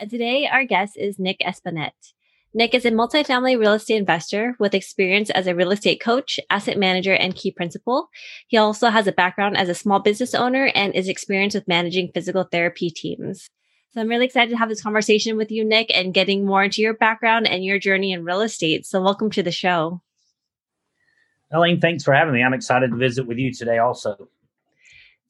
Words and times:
and 0.00 0.10
today 0.10 0.48
our 0.50 0.64
guest 0.64 0.96
is 0.96 1.18
Nick 1.18 1.40
Espinette. 1.44 2.14
Nick 2.54 2.74
is 2.74 2.86
a 2.86 2.90
multifamily 2.90 3.58
real 3.60 3.74
estate 3.74 3.98
investor 3.98 4.56
with 4.58 4.74
experience 4.74 5.28
as 5.30 5.46
a 5.46 5.54
real 5.54 5.70
estate 5.70 6.00
coach, 6.00 6.40
asset 6.48 6.78
manager, 6.78 7.12
and 7.12 7.36
key 7.36 7.52
principal. 7.52 8.08
He 8.48 8.56
also 8.56 8.88
has 8.88 9.06
a 9.06 9.12
background 9.12 9.58
as 9.58 9.68
a 9.68 9.74
small 9.74 10.00
business 10.00 10.34
owner 10.34 10.72
and 10.74 10.94
is 10.94 11.06
experienced 11.06 11.54
with 11.54 11.68
managing 11.68 12.10
physical 12.12 12.44
therapy 12.44 12.90
teams. 12.90 13.50
So 13.92 14.00
I'm 14.00 14.08
really 14.08 14.24
excited 14.24 14.50
to 14.50 14.56
have 14.56 14.70
this 14.70 14.82
conversation 14.82 15.36
with 15.36 15.50
you, 15.50 15.64
Nick, 15.64 15.94
and 15.94 16.14
getting 16.14 16.46
more 16.46 16.64
into 16.64 16.80
your 16.80 16.94
background 16.94 17.46
and 17.46 17.62
your 17.62 17.78
journey 17.78 18.12
in 18.12 18.24
real 18.24 18.40
estate. 18.40 18.86
So 18.86 19.02
welcome 19.02 19.30
to 19.32 19.42
the 19.42 19.52
show. 19.52 20.00
Elaine, 21.52 21.80
thanks 21.80 22.04
for 22.04 22.14
having 22.14 22.32
me. 22.32 22.42
I'm 22.42 22.54
excited 22.54 22.90
to 22.90 22.96
visit 22.96 23.26
with 23.26 23.38
you 23.38 23.52
today 23.52 23.78
also. 23.78 24.28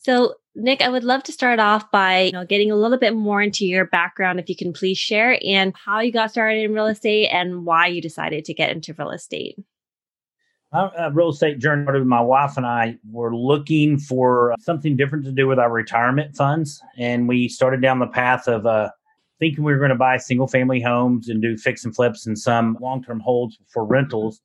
So, 0.01 0.37
Nick, 0.55 0.81
I 0.81 0.89
would 0.89 1.05
love 1.05 1.23
to 1.25 1.33
start 1.33 1.61
off 1.61 1.91
by 1.91 2.23
you 2.23 2.33
know, 2.33 2.47
getting 2.47 2.71
a 2.71 2.77
little 2.77 2.99
bit 2.99 3.15
more 3.15 3.43
into 3.43 3.67
your 3.67 3.85
background, 3.85 4.41
if 4.41 4.49
you 4.49 4.57
can 4.57 4.73
please 4.73 4.97
share, 4.97 5.39
and 5.47 5.75
how 5.77 6.01
you 6.01 6.11
got 6.11 6.31
started 6.31 6.65
in 6.65 6.73
real 6.73 6.87
estate 6.87 7.29
and 7.29 7.67
why 7.67 7.87
you 7.87 8.01
decided 8.01 8.47
to 8.47 8.55
get 8.55 8.71
into 8.71 8.95
real 8.99 9.11
estate. 9.11 9.57
My 10.73 10.85
uh, 10.85 11.11
real 11.11 11.31
estate 11.31 11.59
journey 11.59 11.85
started. 11.85 12.07
My 12.07 12.21
wife 12.21 12.57
and 12.57 12.65
I 12.65 12.97
were 13.11 13.37
looking 13.37 13.99
for 13.99 14.55
something 14.59 14.97
different 14.97 15.25
to 15.27 15.33
do 15.33 15.47
with 15.47 15.59
our 15.59 15.71
retirement 15.71 16.35
funds, 16.35 16.81
and 16.97 17.29
we 17.29 17.49
started 17.49 17.83
down 17.83 17.99
the 17.99 18.07
path 18.07 18.49
of 18.49 18.65
uh, 18.65 18.91
thinking 19.39 19.65
we 19.65 19.73
were 19.73 19.79
going 19.79 19.91
to 19.91 19.97
buy 19.97 20.17
single 20.17 20.47
family 20.47 20.81
homes 20.81 21.29
and 21.29 21.43
do 21.43 21.59
fix 21.59 21.85
and 21.85 21.95
flips 21.95 22.27
and 22.27 22.39
some 22.39 22.79
long 22.81 23.03
term 23.03 23.21
holds 23.21 23.59
for 23.69 23.85
rentals. 23.85 24.41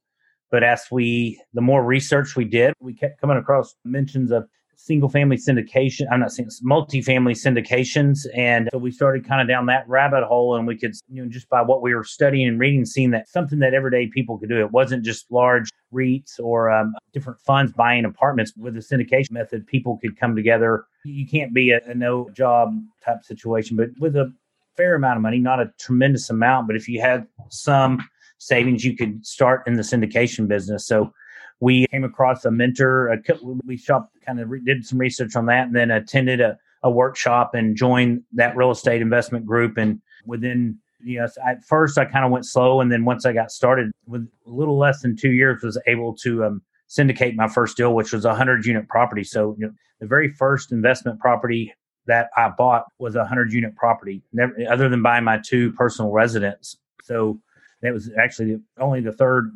But 0.52 0.64
as 0.64 0.86
we, 0.92 1.40
the 1.54 1.62
more 1.62 1.84
research 1.84 2.36
we 2.36 2.46
did, 2.46 2.74
we 2.82 2.94
kept 2.94 3.22
coming 3.22 3.38
across 3.38 3.76
mentions 3.86 4.32
of 4.32 4.48
single 4.78 5.10
family 5.10 5.38
syndication. 5.38 6.06
I'm 6.12 6.20
not 6.20 6.32
saying 6.32 6.50
multifamily 6.64 7.34
syndications. 7.34 8.26
And 8.36 8.70
so 8.72 8.78
we 8.78 8.92
started 8.92 9.28
kind 9.28 9.42
of 9.42 9.48
down 9.48 9.66
that 9.68 9.88
rabbit 9.88 10.24
hole 10.24 10.56
and 10.56 10.68
we 10.68 10.78
could, 10.78 10.94
you 11.10 11.24
know, 11.24 11.30
just 11.30 11.50
by 11.50 11.62
what 11.62 11.82
we 11.82 11.94
were 11.94 12.04
studying 12.04 12.48
and 12.48 12.60
reading, 12.60 12.86
seeing 12.86 13.12
that 13.12 13.30
something 13.30 13.60
that 13.60 13.74
everyday 13.74 14.08
people 14.08 14.38
could 14.38 14.50
do. 14.50 14.60
It 14.60 14.72
wasn't 14.72 15.04
just 15.04 15.32
large 15.32 15.70
REITs 15.94 16.40
or 16.40 16.72
um, 16.72 16.94
different 17.14 17.40
funds 17.42 17.72
buying 17.72 18.06
apartments 18.06 18.54
with 18.58 18.74
the 18.74 18.82
syndication 18.82 19.32
method. 19.32 19.66
People 19.68 19.98
could 20.02 20.20
come 20.20 20.36
together. 20.36 20.86
You 21.04 21.28
can't 21.28 21.54
be 21.54 21.72
a, 21.72 21.80
a 21.86 21.94
no 21.94 22.30
job 22.32 22.74
type 23.04 23.24
situation, 23.24 23.78
but 23.78 23.90
with 24.00 24.16
a 24.16 24.34
fair 24.76 24.96
amount 24.96 25.18
of 25.18 25.22
money, 25.22 25.40
not 25.40 25.60
a 25.60 25.72
tremendous 25.80 26.30
amount, 26.30 26.68
but 26.68 26.76
if 26.76 26.88
you 26.88 27.00
had 27.00 27.28
some 27.50 28.04
savings, 28.38 28.84
you 28.84 28.96
could 28.96 29.26
start 29.26 29.64
in 29.68 29.76
the 29.76 29.82
syndication 29.82 30.48
business. 30.48 30.86
So 30.86 31.14
we 31.60 31.88
came 31.88 32.04
across 32.04 32.46
a 32.46 32.52
mentor. 32.52 33.10
A, 33.10 33.20
we 33.66 33.78
shop 33.78 34.10
kind 34.26 34.40
of 34.40 34.50
re- 34.50 34.62
did 34.64 34.86
some 34.86 35.00
research 35.00 35.36
on 35.36 35.46
that, 35.48 35.68
and 35.68 35.76
then 35.76 35.92
attended 35.92 36.42
a, 36.42 36.58
a 36.84 36.92
workshop 36.92 37.56
and 37.56 37.76
joined 37.76 38.24
that 38.34 38.56
real 38.56 38.72
estate 38.72 39.02
investment 39.02 39.46
group. 39.46 39.78
And 39.78 40.02
within 40.26 40.78
you 41.04 41.20
know, 41.20 41.28
at 41.46 41.64
first 41.64 41.98
I 41.98 42.06
kind 42.06 42.26
of 42.26 42.32
went 42.32 42.46
slow, 42.46 42.82
and 42.82 42.92
then 42.92 43.06
once 43.06 43.26
I 43.26 43.34
got 43.34 43.52
started, 43.52 43.92
with 44.08 44.28
a 44.46 44.50
little 44.50 44.78
less 44.78 45.02
than 45.02 45.16
two 45.16 45.32
years, 45.32 45.64
was 45.64 45.78
able 45.88 46.16
to 46.18 46.46
um, 46.46 46.62
syndicate 46.88 47.36
my 47.36 47.48
first 47.48 47.78
deal, 47.78 47.94
which 47.94 48.12
was 48.12 48.26
a 48.26 48.36
hundred 48.36 48.66
unit 48.66 48.88
property. 48.88 49.24
So 49.24 49.56
you 49.58 49.68
know, 49.68 49.74
the 50.00 50.08
very 50.08 50.30
first 50.30 50.72
investment 50.72 51.20
property 51.20 51.74
that 52.08 52.30
I 52.36 52.50
bought 52.50 52.86
was 53.00 53.16
a 53.16 53.26
hundred 53.26 53.54
unit 53.54 53.76
property, 53.76 54.22
never 54.34 54.54
other 54.70 54.90
than 54.90 55.02
buying 55.02 55.24
my 55.24 55.40
two 55.44 55.72
personal 55.74 56.12
residents. 56.12 56.78
So 57.04 57.40
that 57.82 57.94
was 57.94 58.10
actually 58.18 58.60
only 58.80 59.02
the 59.02 59.12
third 59.12 59.52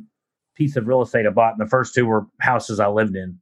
piece 0.59 0.75
of 0.75 0.85
real 0.85 1.01
estate 1.01 1.25
I 1.25 1.31
bought, 1.31 1.53
and 1.53 1.65
the 1.65 1.69
first 1.69 1.95
two 1.95 2.05
were 2.05 2.27
houses 2.39 2.79
I 2.79 2.87
lived 2.87 3.15
in. 3.15 3.39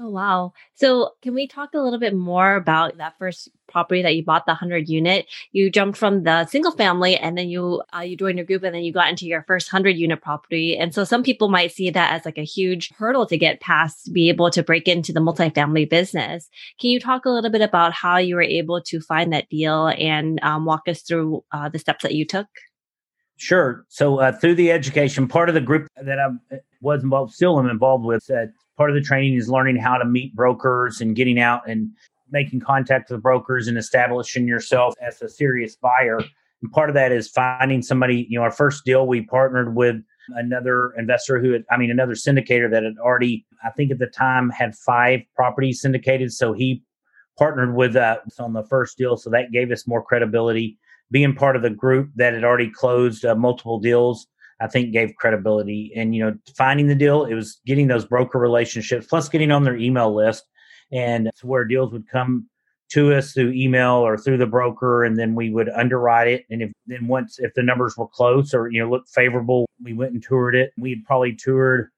Oh, 0.00 0.10
wow. 0.10 0.52
So, 0.74 1.10
can 1.22 1.34
we 1.34 1.48
talk 1.48 1.70
a 1.74 1.80
little 1.80 1.98
bit 1.98 2.14
more 2.14 2.54
about 2.54 2.98
that 2.98 3.18
first 3.18 3.48
property 3.66 4.00
that 4.02 4.14
you 4.14 4.24
bought, 4.24 4.46
the 4.46 4.52
100 4.52 4.88
unit? 4.88 5.26
You 5.50 5.70
jumped 5.70 5.98
from 5.98 6.22
the 6.22 6.46
single 6.46 6.70
family 6.70 7.16
and 7.16 7.36
then 7.36 7.48
you 7.48 7.82
uh, 7.96 8.02
you 8.02 8.16
joined 8.16 8.38
your 8.38 8.46
group 8.46 8.62
and 8.62 8.72
then 8.72 8.82
you 8.82 8.92
got 8.92 9.08
into 9.08 9.26
your 9.26 9.42
first 9.48 9.72
100 9.72 9.96
unit 9.96 10.22
property. 10.22 10.76
And 10.76 10.94
so 10.94 11.02
some 11.02 11.24
people 11.24 11.48
might 11.48 11.72
see 11.72 11.90
that 11.90 12.12
as 12.12 12.24
like 12.24 12.38
a 12.38 12.44
huge 12.44 12.92
hurdle 12.96 13.26
to 13.26 13.36
get 13.36 13.60
past 13.60 14.04
to 14.04 14.12
be 14.12 14.28
able 14.28 14.50
to 14.50 14.62
break 14.62 14.86
into 14.86 15.12
the 15.12 15.18
multifamily 15.18 15.90
business. 15.90 16.48
Can 16.80 16.90
you 16.90 17.00
talk 17.00 17.24
a 17.24 17.30
little 17.30 17.50
bit 17.50 17.62
about 17.62 17.92
how 17.92 18.18
you 18.18 18.36
were 18.36 18.42
able 18.42 18.80
to 18.82 19.00
find 19.00 19.32
that 19.32 19.48
deal 19.48 19.88
and 19.88 20.38
um, 20.44 20.64
walk 20.64 20.82
us 20.86 21.02
through 21.02 21.42
uh, 21.50 21.70
the 21.70 21.80
steps 21.80 22.04
that 22.04 22.14
you 22.14 22.24
took? 22.24 22.46
Sure. 23.38 23.84
So 23.88 24.18
uh, 24.18 24.32
through 24.32 24.56
the 24.56 24.72
education, 24.72 25.28
part 25.28 25.48
of 25.48 25.54
the 25.54 25.60
group 25.60 25.86
that 25.96 26.18
I 26.18 26.58
was 26.80 27.04
involved, 27.04 27.32
still 27.32 27.58
am 27.58 27.68
involved 27.68 28.04
with, 28.04 28.24
said 28.24 28.52
part 28.76 28.90
of 28.90 28.96
the 28.96 29.00
training 29.00 29.34
is 29.34 29.48
learning 29.48 29.76
how 29.76 29.96
to 29.96 30.04
meet 30.04 30.34
brokers 30.34 31.00
and 31.00 31.14
getting 31.14 31.38
out 31.38 31.68
and 31.68 31.88
making 32.32 32.60
contact 32.60 33.10
with 33.10 33.22
brokers 33.22 33.68
and 33.68 33.78
establishing 33.78 34.48
yourself 34.48 34.94
as 35.00 35.22
a 35.22 35.28
serious 35.28 35.76
buyer. 35.76 36.18
And 36.62 36.72
part 36.72 36.90
of 36.90 36.94
that 36.94 37.12
is 37.12 37.28
finding 37.28 37.80
somebody. 37.80 38.26
You 38.28 38.40
know, 38.40 38.42
our 38.42 38.50
first 38.50 38.84
deal, 38.84 39.06
we 39.06 39.22
partnered 39.22 39.76
with 39.76 39.96
another 40.30 40.90
investor 40.98 41.38
who 41.40 41.52
had, 41.52 41.64
I 41.70 41.76
mean, 41.76 41.92
another 41.92 42.14
syndicator 42.14 42.68
that 42.72 42.82
had 42.82 42.98
already, 42.98 43.46
I 43.64 43.70
think 43.70 43.92
at 43.92 44.00
the 44.00 44.08
time, 44.08 44.50
had 44.50 44.74
five 44.74 45.20
properties 45.36 45.80
syndicated. 45.80 46.32
So 46.32 46.52
he 46.52 46.82
partnered 47.38 47.76
with 47.76 47.94
us 47.94 48.40
on 48.40 48.52
the 48.52 48.64
first 48.64 48.98
deal. 48.98 49.16
So 49.16 49.30
that 49.30 49.52
gave 49.52 49.70
us 49.70 49.86
more 49.86 50.02
credibility 50.02 50.76
being 51.10 51.34
part 51.34 51.56
of 51.56 51.62
the 51.62 51.70
group 51.70 52.10
that 52.16 52.34
had 52.34 52.44
already 52.44 52.70
closed 52.70 53.24
uh, 53.24 53.34
multiple 53.34 53.78
deals, 53.78 54.26
I 54.60 54.66
think 54.66 54.92
gave 54.92 55.14
credibility. 55.16 55.92
And, 55.96 56.14
you 56.14 56.24
know, 56.24 56.36
finding 56.56 56.88
the 56.88 56.94
deal, 56.94 57.24
it 57.24 57.34
was 57.34 57.60
getting 57.66 57.86
those 57.86 58.04
broker 58.04 58.38
relationships, 58.38 59.06
plus 59.06 59.28
getting 59.28 59.50
on 59.50 59.64
their 59.64 59.76
email 59.76 60.14
list. 60.14 60.44
And 60.90 61.30
where 61.42 61.64
deals 61.64 61.92
would 61.92 62.08
come 62.08 62.48
to 62.90 63.12
us 63.14 63.32
through 63.32 63.52
email 63.52 63.94
or 63.94 64.16
through 64.16 64.38
the 64.38 64.46
broker, 64.46 65.04
and 65.04 65.18
then 65.18 65.34
we 65.34 65.50
would 65.50 65.68
underwrite 65.68 66.28
it. 66.28 66.46
And 66.50 66.62
if 66.62 66.72
then 66.86 67.06
once 67.06 67.38
if 67.38 67.52
the 67.54 67.62
numbers 67.62 67.96
were 67.96 68.08
close 68.08 68.54
or 68.54 68.70
you 68.70 68.80
know 68.80 68.90
looked 68.90 69.10
favorable, 69.10 69.68
we 69.82 69.92
went 69.92 70.12
and 70.12 70.22
toured 70.22 70.54
it. 70.54 70.72
We 70.78 70.90
had 70.90 71.04
probably 71.04 71.34
toured, 71.34 71.90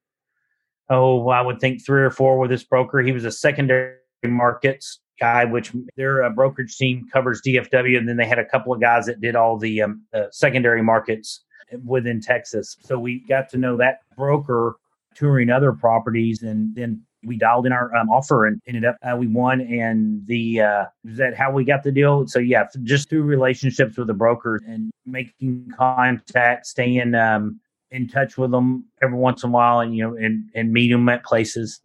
oh, 0.89 1.29
I 1.29 1.41
would 1.41 1.61
think 1.61 1.85
three 1.85 2.03
or 2.03 2.11
four 2.11 2.39
with 2.39 2.51
this 2.51 2.65
broker. 2.65 3.01
He 3.01 3.13
was 3.13 3.25
a 3.25 3.31
secondary 3.31 3.95
markets 4.25 5.01
guy, 5.21 5.45
which 5.45 5.73
their 5.97 6.25
uh, 6.25 6.31
brokerage 6.31 6.77
team 6.77 7.07
covers 7.13 7.41
DFW, 7.47 7.99
and 7.99 8.09
then 8.09 8.17
they 8.17 8.27
had 8.27 8.39
a 8.39 8.45
couple 8.45 8.73
of 8.73 8.81
guys 8.81 9.07
that 9.07 9.21
did 9.21 9.37
all 9.37 9.59
the 9.59 9.83
um, 9.83 10.03
uh, 10.15 10.25
secondary 10.31 10.83
markets 10.83 11.45
within 11.85 12.21
Texas. 12.21 12.77
So 12.81 12.99
we 12.99 13.21
got 13.29 13.49
to 13.51 13.59
know 13.59 13.77
that 13.77 13.99
broker 14.17 14.77
touring 15.15 15.51
other 15.51 15.73
properties, 15.73 16.43
and 16.43 16.75
then 16.75 17.03
we 17.23 17.37
dialed 17.37 17.67
in 17.67 17.73
our 17.73 17.95
um, 17.95 18.09
offer 18.09 18.47
and 18.47 18.61
ended 18.67 18.85
up 18.85 18.97
uh, 19.03 19.17
we 19.17 19.27
won. 19.27 19.61
And 19.61 20.27
the 20.27 20.61
uh, 20.61 20.85
is 21.05 21.19
that 21.19 21.37
how 21.37 21.53
we 21.53 21.65
got 21.65 21.83
the 21.83 21.93
deal? 21.93 22.27
So 22.27 22.39
yeah, 22.39 22.65
just 22.83 23.09
through 23.09 23.23
relationships 23.23 23.97
with 23.97 24.07
the 24.07 24.15
brokers 24.15 24.63
and 24.67 24.91
making 25.07 25.71
contact, 25.77 26.67
staying 26.67 27.15
um, 27.15 27.61
in 27.91 28.09
touch 28.09 28.39
with 28.39 28.51
them 28.51 28.85
every 29.03 29.19
once 29.19 29.43
in 29.43 29.51
a 29.51 29.53
while, 29.53 29.81
and 29.81 29.95
you 29.95 30.03
know, 30.03 30.17
and 30.17 30.45
and 30.55 30.73
meet 30.73 30.91
them 30.91 31.09
at 31.09 31.25
places. 31.25 31.81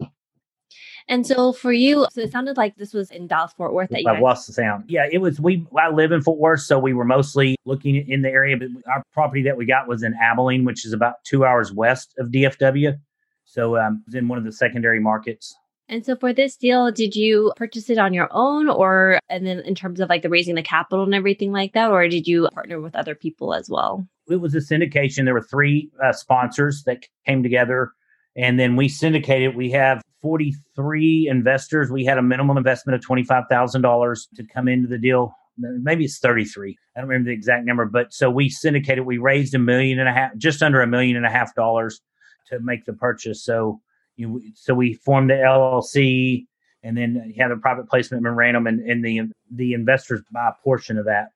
And 1.08 1.26
so 1.26 1.54
for 1.54 1.72
you, 1.72 2.08
so 2.12 2.22
it 2.22 2.32
sounded 2.32 2.58
like 2.58 2.78
this 2.78 2.94
was 2.94 3.12
in 3.12 3.28
Dallas 3.28 3.54
Fort 3.54 3.74
Worth 3.74 3.90
that 3.92 4.02
you 4.02 4.10
I've 4.10 4.22
lost 4.22 4.48
the 4.48 4.54
sound. 4.54 4.86
Yeah, 4.88 5.06
it 5.12 5.20
was. 5.20 5.40
We 5.40 5.66
I 5.78 5.90
live 5.90 6.12
in 6.12 6.22
Fort 6.22 6.40
Worth, 6.40 6.62
so 6.62 6.80
we 6.80 6.94
were 6.94 7.06
mostly 7.06 7.56
looking 7.66 7.96
in 8.10 8.24
the 8.24 8.30
area. 8.30 8.58
But 8.58 8.70
our 8.92 9.04
property 9.14 9.44
that 9.44 9.56
we 9.56 9.66
got 9.66 9.88
was 9.88 10.02
in 10.02 10.16
Abilene, 10.16 10.66
which 10.66 10.86
is 10.86 10.94
about 10.94 11.24
two 11.24 11.46
hours 11.46 11.72
west 11.72 12.16
of 12.18 12.30
DFW. 12.30 12.98
So 13.46 13.78
um, 13.78 14.02
it 14.02 14.10
was 14.10 14.16
in 14.16 14.28
one 14.28 14.40
of 14.40 14.44
the 14.44 14.52
secondary 14.52 15.00
markets. 15.00 15.56
And 15.88 16.04
so 16.04 16.16
for 16.16 16.34
this 16.34 16.58
deal, 16.58 16.92
did 16.92 17.16
you 17.16 17.54
purchase 17.56 17.90
it 17.92 18.00
on 18.00 18.14
your 18.14 18.28
own 18.32 18.68
or 18.70 19.20
and 19.30 19.46
then 19.46 19.60
in 19.60 19.76
terms 19.76 20.00
of 20.00 20.10
like 20.10 20.24
the 20.24 20.30
raising 20.30 20.56
the 20.56 20.64
capital 20.64 21.04
and 21.04 21.14
everything 21.14 21.52
like 21.52 21.74
that 21.74 21.92
or 21.92 22.08
did 22.08 22.28
you 22.28 22.50
partner 22.54 22.82
with 22.82 22.96
other 22.96 23.14
people 23.14 23.54
as 23.54 23.70
well? 23.70 24.08
It 24.28 24.38
was 24.38 24.56
a 24.56 24.60
syndication. 24.60 25.26
There 25.26 25.36
were 25.36 25.44
three 25.44 25.92
uh, 26.04 26.12
sponsors 26.12 26.84
that 26.86 27.06
came 27.28 27.44
together 27.44 27.92
and 28.36 28.60
then 28.60 28.76
we 28.76 28.90
syndicated. 28.90 29.56
We 29.56 29.72
have 29.72 30.02
43 30.26 31.28
investors. 31.30 31.92
We 31.92 32.04
had 32.04 32.18
a 32.18 32.24
minimum 32.24 32.58
investment 32.58 32.96
of 32.96 33.08
$25,000 33.08 34.28
to 34.38 34.44
come 34.52 34.68
into 34.68 34.88
the 34.88 34.98
deal. 34.98 35.36
Maybe 35.56 36.06
it's 36.06 36.18
33. 36.18 36.76
I 36.96 37.00
don't 37.00 37.08
remember 37.08 37.30
the 37.30 37.36
exact 37.36 37.64
number, 37.64 37.86
but 37.86 38.12
so 38.12 38.32
we 38.32 38.50
syndicated. 38.50 39.06
We 39.06 39.20
raised 39.20 39.54
a 39.54 39.60
million 39.60 40.00
and 40.00 40.10
a 40.10 40.12
half, 40.12 40.36
just 40.38 40.64
under 40.64 40.82
a 40.82 40.88
million 40.88 41.16
and 41.16 41.28
a 41.28 41.30
half 41.30 41.54
dollars 41.54 42.02
to 42.48 42.60
make 42.60 42.86
the 42.86 42.94
purchase. 42.94 43.44
So, 43.44 43.80
you 44.16 44.42
so 44.56 44.74
we 44.74 44.96
formed 44.96 45.30
the 45.30 45.36
LLC 45.36 46.48
and 46.82 46.98
then 46.98 47.32
had 47.38 47.52
a 47.52 47.58
private 47.58 47.88
placement 47.88 48.24
memorandum 48.24 48.66
and, 48.66 48.80
and 48.80 49.06
the, 49.06 49.22
the 49.54 49.74
investors 49.74 50.24
buy 50.32 50.50
a 50.50 50.64
portion 50.64 50.98
of 50.98 51.06
that. 51.06 51.28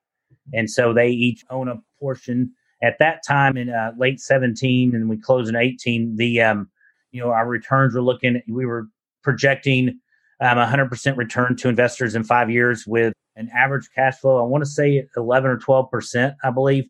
And 0.52 0.68
so 0.68 0.92
they 0.92 1.10
each 1.10 1.44
own 1.48 1.68
a 1.68 1.76
portion. 2.00 2.54
At 2.82 2.98
that 2.98 3.22
time 3.24 3.56
in 3.56 3.70
uh, 3.70 3.92
late 3.96 4.18
17 4.18 4.96
and 4.96 5.08
we 5.08 5.16
closed 5.16 5.48
in 5.48 5.54
18, 5.54 6.16
the, 6.16 6.40
um, 6.40 6.68
you 7.12 7.22
know, 7.22 7.30
our 7.30 7.46
returns 7.46 7.94
were 7.94 8.02
looking, 8.02 8.40
we 8.48 8.66
were 8.66 8.86
projecting 9.22 10.00
um, 10.40 10.56
100% 10.56 11.16
return 11.16 11.56
to 11.56 11.68
investors 11.68 12.14
in 12.14 12.24
five 12.24 12.50
years 12.50 12.86
with 12.86 13.12
an 13.36 13.50
average 13.54 13.88
cash 13.94 14.16
flow. 14.18 14.38
I 14.38 14.46
want 14.46 14.64
to 14.64 14.70
say 14.70 15.06
11 15.16 15.50
or 15.50 15.58
12%, 15.58 16.34
I 16.42 16.50
believe. 16.50 16.84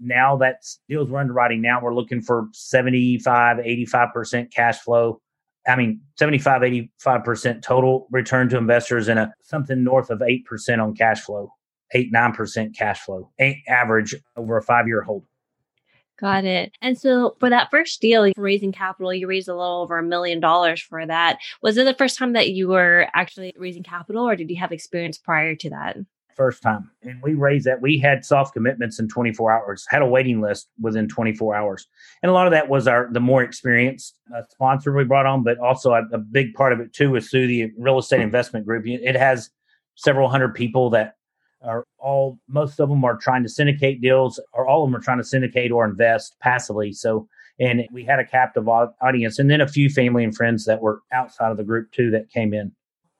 Now 0.00 0.36
that 0.38 0.62
deals 0.88 1.08
we're 1.08 1.20
underwriting 1.20 1.62
now, 1.62 1.80
we're 1.80 1.94
looking 1.94 2.20
for 2.20 2.48
75, 2.52 3.58
85% 3.58 4.52
cash 4.52 4.78
flow. 4.80 5.20
I 5.66 5.74
mean, 5.74 6.00
75, 6.18 6.62
85% 6.62 7.62
total 7.62 8.06
return 8.10 8.48
to 8.50 8.58
investors 8.58 9.08
and 9.08 9.18
a, 9.18 9.34
something 9.42 9.82
north 9.82 10.10
of 10.10 10.20
8% 10.20 10.82
on 10.82 10.94
cash 10.94 11.22
flow, 11.22 11.50
8, 11.92 12.12
9% 12.12 12.76
cash 12.76 13.00
flow, 13.00 13.30
average 13.68 14.14
over 14.36 14.58
a 14.58 14.62
five 14.62 14.86
year 14.86 15.02
hold. 15.02 15.24
Got 16.18 16.44
it. 16.44 16.72
And 16.80 16.98
so 16.98 17.36
for 17.38 17.50
that 17.50 17.70
first 17.70 18.00
deal, 18.00 18.30
raising 18.36 18.72
capital, 18.72 19.12
you 19.12 19.26
raised 19.26 19.48
a 19.48 19.54
little 19.54 19.82
over 19.82 19.98
a 19.98 20.02
million 20.02 20.40
dollars 20.40 20.80
for 20.80 21.04
that. 21.04 21.38
Was 21.62 21.76
it 21.76 21.84
the 21.84 21.94
first 21.94 22.16
time 22.16 22.32
that 22.32 22.50
you 22.50 22.68
were 22.68 23.08
actually 23.14 23.54
raising 23.58 23.82
capital 23.82 24.26
or 24.26 24.34
did 24.34 24.48
you 24.48 24.56
have 24.56 24.72
experience 24.72 25.18
prior 25.18 25.54
to 25.56 25.70
that? 25.70 25.98
First 26.34 26.62
time. 26.62 26.90
And 27.02 27.20
we 27.22 27.34
raised 27.34 27.66
that. 27.66 27.82
We 27.82 27.98
had 27.98 28.24
soft 28.24 28.54
commitments 28.54 28.98
in 28.98 29.08
24 29.08 29.52
hours, 29.52 29.86
had 29.88 30.02
a 30.02 30.06
waiting 30.06 30.40
list 30.40 30.68
within 30.80 31.08
24 31.08 31.54
hours. 31.54 31.86
And 32.22 32.30
a 32.30 32.34
lot 32.34 32.46
of 32.46 32.50
that 32.52 32.68
was 32.68 32.86
our 32.86 33.08
the 33.10 33.20
more 33.20 33.42
experienced 33.42 34.18
uh, 34.34 34.42
sponsor 34.50 34.94
we 34.94 35.04
brought 35.04 35.24
on, 35.24 35.44
but 35.44 35.58
also 35.58 35.92
a, 35.92 36.02
a 36.12 36.18
big 36.18 36.52
part 36.54 36.74
of 36.74 36.80
it 36.80 36.92
too 36.92 37.16
is 37.16 37.30
through 37.30 37.46
the 37.46 37.72
real 37.78 37.98
estate 37.98 38.20
investment 38.20 38.66
group. 38.66 38.86
It 38.86 39.16
has 39.16 39.50
several 39.94 40.28
hundred 40.28 40.54
people 40.54 40.90
that 40.90 41.16
are 41.66 41.84
all 41.98 42.38
most 42.48 42.80
of 42.80 42.88
them 42.88 43.04
are 43.04 43.16
trying 43.16 43.42
to 43.42 43.48
syndicate 43.48 44.00
deals 44.00 44.40
or 44.52 44.66
all 44.66 44.84
of 44.84 44.90
them 44.90 44.96
are 44.96 45.02
trying 45.02 45.18
to 45.18 45.24
syndicate 45.24 45.72
or 45.72 45.84
invest 45.84 46.36
passively. 46.40 46.92
So 46.92 47.28
and 47.58 47.86
we 47.90 48.04
had 48.04 48.18
a 48.18 48.24
captive 48.24 48.68
audience 48.68 49.38
and 49.38 49.50
then 49.50 49.60
a 49.60 49.68
few 49.68 49.88
family 49.88 50.22
and 50.24 50.34
friends 50.34 50.66
that 50.66 50.82
were 50.82 51.00
outside 51.12 51.50
of 51.50 51.56
the 51.56 51.64
group 51.64 51.90
too 51.92 52.10
that 52.10 52.30
came 52.30 52.52
in. 52.52 52.72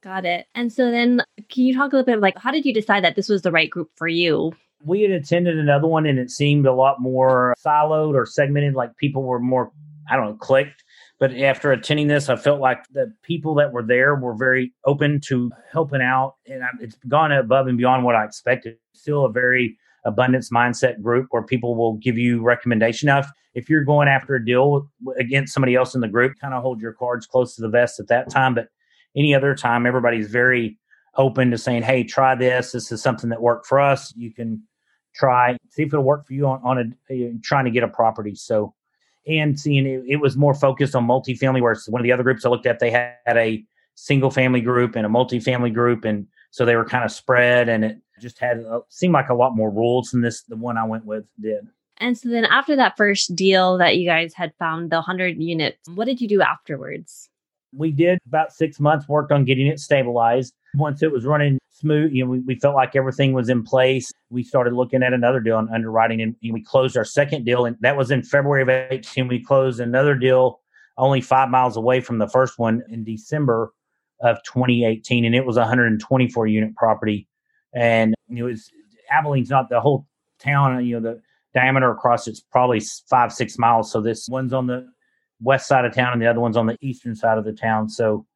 Got 0.03 0.27
it. 0.27 0.47
And 0.55 0.73
so 0.73 0.91
then 0.91 1.23
can 1.51 1.65
you 1.65 1.75
talk 1.75 1.93
a 1.93 1.97
little 1.97 2.07
bit 2.07 2.21
like 2.21 2.39
how 2.39 2.53
did 2.53 2.65
you 2.65 2.75
decide 2.75 3.05
that 3.05 3.17
this 3.17 3.29
was 3.29 3.43
the 3.43 3.53
right 3.53 3.71
group 3.71 3.91
for 3.97 4.09
you? 4.09 4.53
We 4.85 5.03
had 5.03 5.11
attended 5.11 5.59
another 5.59 5.89
one 5.89 6.07
and 6.07 6.19
it 6.19 6.31
seemed 6.31 6.67
a 6.67 6.75
lot 6.75 7.01
more 7.01 7.55
siloed 7.65 8.15
or 8.15 8.27
segmented 8.27 8.75
like 8.75 8.97
people 8.99 9.23
were 9.23 9.41
more 9.41 9.73
i 10.09 10.17
don't 10.17 10.27
know 10.27 10.37
clicked 10.37 10.85
but 11.19 11.35
after 11.35 11.73
attending 11.73 12.09
this, 12.09 12.29
I 12.29 12.37
felt 12.37 12.61
like 12.61 12.85
the 12.93 13.13
people 13.23 13.55
that 13.55 13.73
were 13.73 13.83
there 13.83 14.15
were 14.15 14.35
very 14.35 14.75
open 14.85 15.21
to 15.23 15.51
helping 15.73 16.03
out, 16.03 16.35
and 16.47 16.63
it's 16.81 16.97
gone 17.09 17.33
above 17.33 17.69
and 17.69 17.79
beyond 17.79 18.05
what 18.05 18.15
I 18.15 18.25
expected. 18.25 18.77
Still 18.93 19.25
a 19.25 19.33
very 19.33 19.79
abundance 20.05 20.51
mindset 20.51 21.03
group 21.03 21.29
where 21.31 21.43
people 21.43 21.75
will 21.75 21.95
give 21.95 22.19
you 22.19 22.43
recommendation. 22.43 23.07
Now, 23.07 23.21
if, 23.21 23.27
if 23.55 23.71
you're 23.71 23.85
going 23.85 24.09
after 24.09 24.35
a 24.35 24.45
deal 24.45 24.89
against 25.19 25.55
somebody 25.55 25.75
else 25.75 25.95
in 25.95 26.03
the 26.03 26.09
group, 26.09 26.35
kind 26.39 26.55
of 26.55 26.63
hold 26.63 26.81
your 26.81 26.93
cards 26.93 27.27
close 27.27 27.57
to 27.57 27.63
the 27.63 27.69
vest 27.69 27.99
at 27.99 28.09
that 28.09 28.31
time. 28.31 28.55
But 28.55 28.69
any 29.17 29.35
other 29.35 29.55
time, 29.55 29.87
everybody's 29.87 30.29
very 30.29 30.79
open 31.17 31.51
to 31.51 31.59
saying, 31.59 31.83
"Hey, 31.83 32.05
try 32.05 32.35
this. 32.35 32.73
This 32.73 32.93
is 32.93 33.03
something 33.03 33.31
that 33.31 33.41
worked 33.41 33.67
for 33.67 33.81
us. 33.81 34.15
You 34.17 34.33
can 34.33 34.63
try 35.15 35.57
see 35.71 35.83
if 35.83 35.89
it'll 35.89 36.05
work 36.05 36.27
for 36.27 36.35
you 36.35 36.47
on, 36.47 36.61
on 36.63 36.95
a 37.11 37.33
trying 37.43 37.65
to 37.65 37.71
get 37.71 37.83
a 37.83 37.89
property." 37.89 38.35
So 38.35 38.75
and 39.27 39.59
seeing 39.59 39.87
it, 39.87 40.05
it 40.07 40.17
was 40.17 40.37
more 40.37 40.55
focused 40.55 40.95
on 40.95 41.07
multifamily, 41.07 41.61
whereas 41.61 41.87
one 41.89 42.01
of 42.01 42.05
the 42.05 42.13
other 42.13 42.23
groups 42.23 42.45
I 42.45 42.49
looked 42.49 42.67
at, 42.67 42.79
they 42.79 42.91
had, 42.91 43.17
a 43.29 43.65
single 43.99 44.31
family 44.31 44.61
group 44.61 44.95
and 44.95 45.07
a 45.07 45.09
multifamily 45.09 45.73
group. 45.73 46.05
And 46.05 46.27
so 46.51 46.65
they 46.65 46.77
were 46.77 46.85
kind 46.85 47.03
of 47.03 47.11
spread 47.11 47.69
and 47.69 47.83
it 47.83 47.99
just 48.21 48.39
had 48.39 48.59
a, 48.59 48.81
seemed 48.91 49.15
like 49.15 49.31
a 49.31 49.35
lot 49.35 49.57
more 49.57 49.71
rules 49.71 50.11
than 50.11 50.21
this, 50.21 50.43
the 50.43 50.57
one 50.57 50.77
I 50.77 50.85
went 50.85 51.07
with 51.07 51.25
did. 51.41 51.67
And 51.99 52.17
so 52.17 52.29
then 52.29 52.45
after 52.45 52.77
that 52.77 52.97
first 52.99 53.35
deal 53.35 53.79
that 53.79 53.97
you 53.97 54.07
guys 54.07 54.35
had 54.35 54.53
found, 54.59 54.91
the 54.91 54.97
100 54.97 55.43
units, 55.43 55.79
what 55.95 56.05
did 56.05 56.21
you 56.21 56.29
do 56.29 56.43
afterwards? 56.43 57.31
We 57.75 57.91
did 57.91 58.19
about 58.27 58.53
six 58.53 58.79
months 58.79 59.09
worked 59.09 59.33
on 59.33 59.45
getting 59.45 59.67
it 59.67 59.81
stabilized. 59.81 60.53
Once 60.75 61.03
it 61.03 61.11
was 61.11 61.25
running 61.25 61.59
smooth, 61.79 62.13
you 62.13 62.25
know, 62.25 62.31
we, 62.31 62.41
we 62.41 62.59
felt 62.59 62.75
like 62.75 62.97
everything 62.97 63.33
was 63.33 63.49
in 63.49 63.63
place. 63.63 64.13
We 64.31 64.43
started 64.43 64.73
looking 64.73 65.03
at 65.03 65.13
another 65.13 65.41
deal 65.41 65.59
and 65.59 65.69
underwriting, 65.71 66.21
and, 66.21 66.35
and 66.43 66.53
we 66.53 66.63
closed 66.63 66.97
our 66.97 67.05
second 67.05 67.45
deal, 67.45 67.67
and 67.67 67.77
that 67.81 67.97
was 67.97 68.11
in 68.11 68.23
February 68.23 68.63
of 68.63 68.69
18. 68.69 69.29
We 69.29 69.43
closed 69.43 69.81
another 69.81 70.15
deal 70.15 70.61
only 70.99 71.21
five 71.21 71.51
miles 71.51 71.77
away 71.77 72.01
from 72.01 72.19
the 72.19 72.29
first 72.29 72.59
one 72.59 72.83
in 72.89 73.05
December 73.05 73.73
of 74.21 74.43
2018, 74.45 75.25
and 75.25 75.35
it 75.35 75.45
was 75.45 75.57
a 75.57 75.61
124 75.61 76.47
unit 76.47 76.75
property. 76.75 77.29
And 77.75 78.15
it 78.35 78.43
was 78.43 78.71
Abilene's 79.11 79.51
not 79.51 79.69
the 79.69 79.81
whole 79.81 80.07
town, 80.39 80.85
you 80.85 80.99
know, 80.99 81.13
the 81.13 81.23
diameter 81.55 81.91
across 81.91 82.27
it's 82.27 82.41
probably 82.41 82.81
five, 83.09 83.33
six 83.33 83.59
miles. 83.59 83.91
So 83.91 84.01
this 84.01 84.29
one's 84.29 84.53
on 84.53 84.67
the 84.67 84.87
west 85.41 85.69
side 85.69 85.85
of 85.85 85.95
town 85.95 86.13
and 86.13 86.21
the 86.21 86.27
other 86.27 86.41
one's 86.41 86.57
on 86.57 86.67
the 86.67 86.77
eastern 86.81 87.15
side 87.15 87.39
of 87.39 87.45
the 87.45 87.53
town. 87.53 87.89
So 87.89 88.27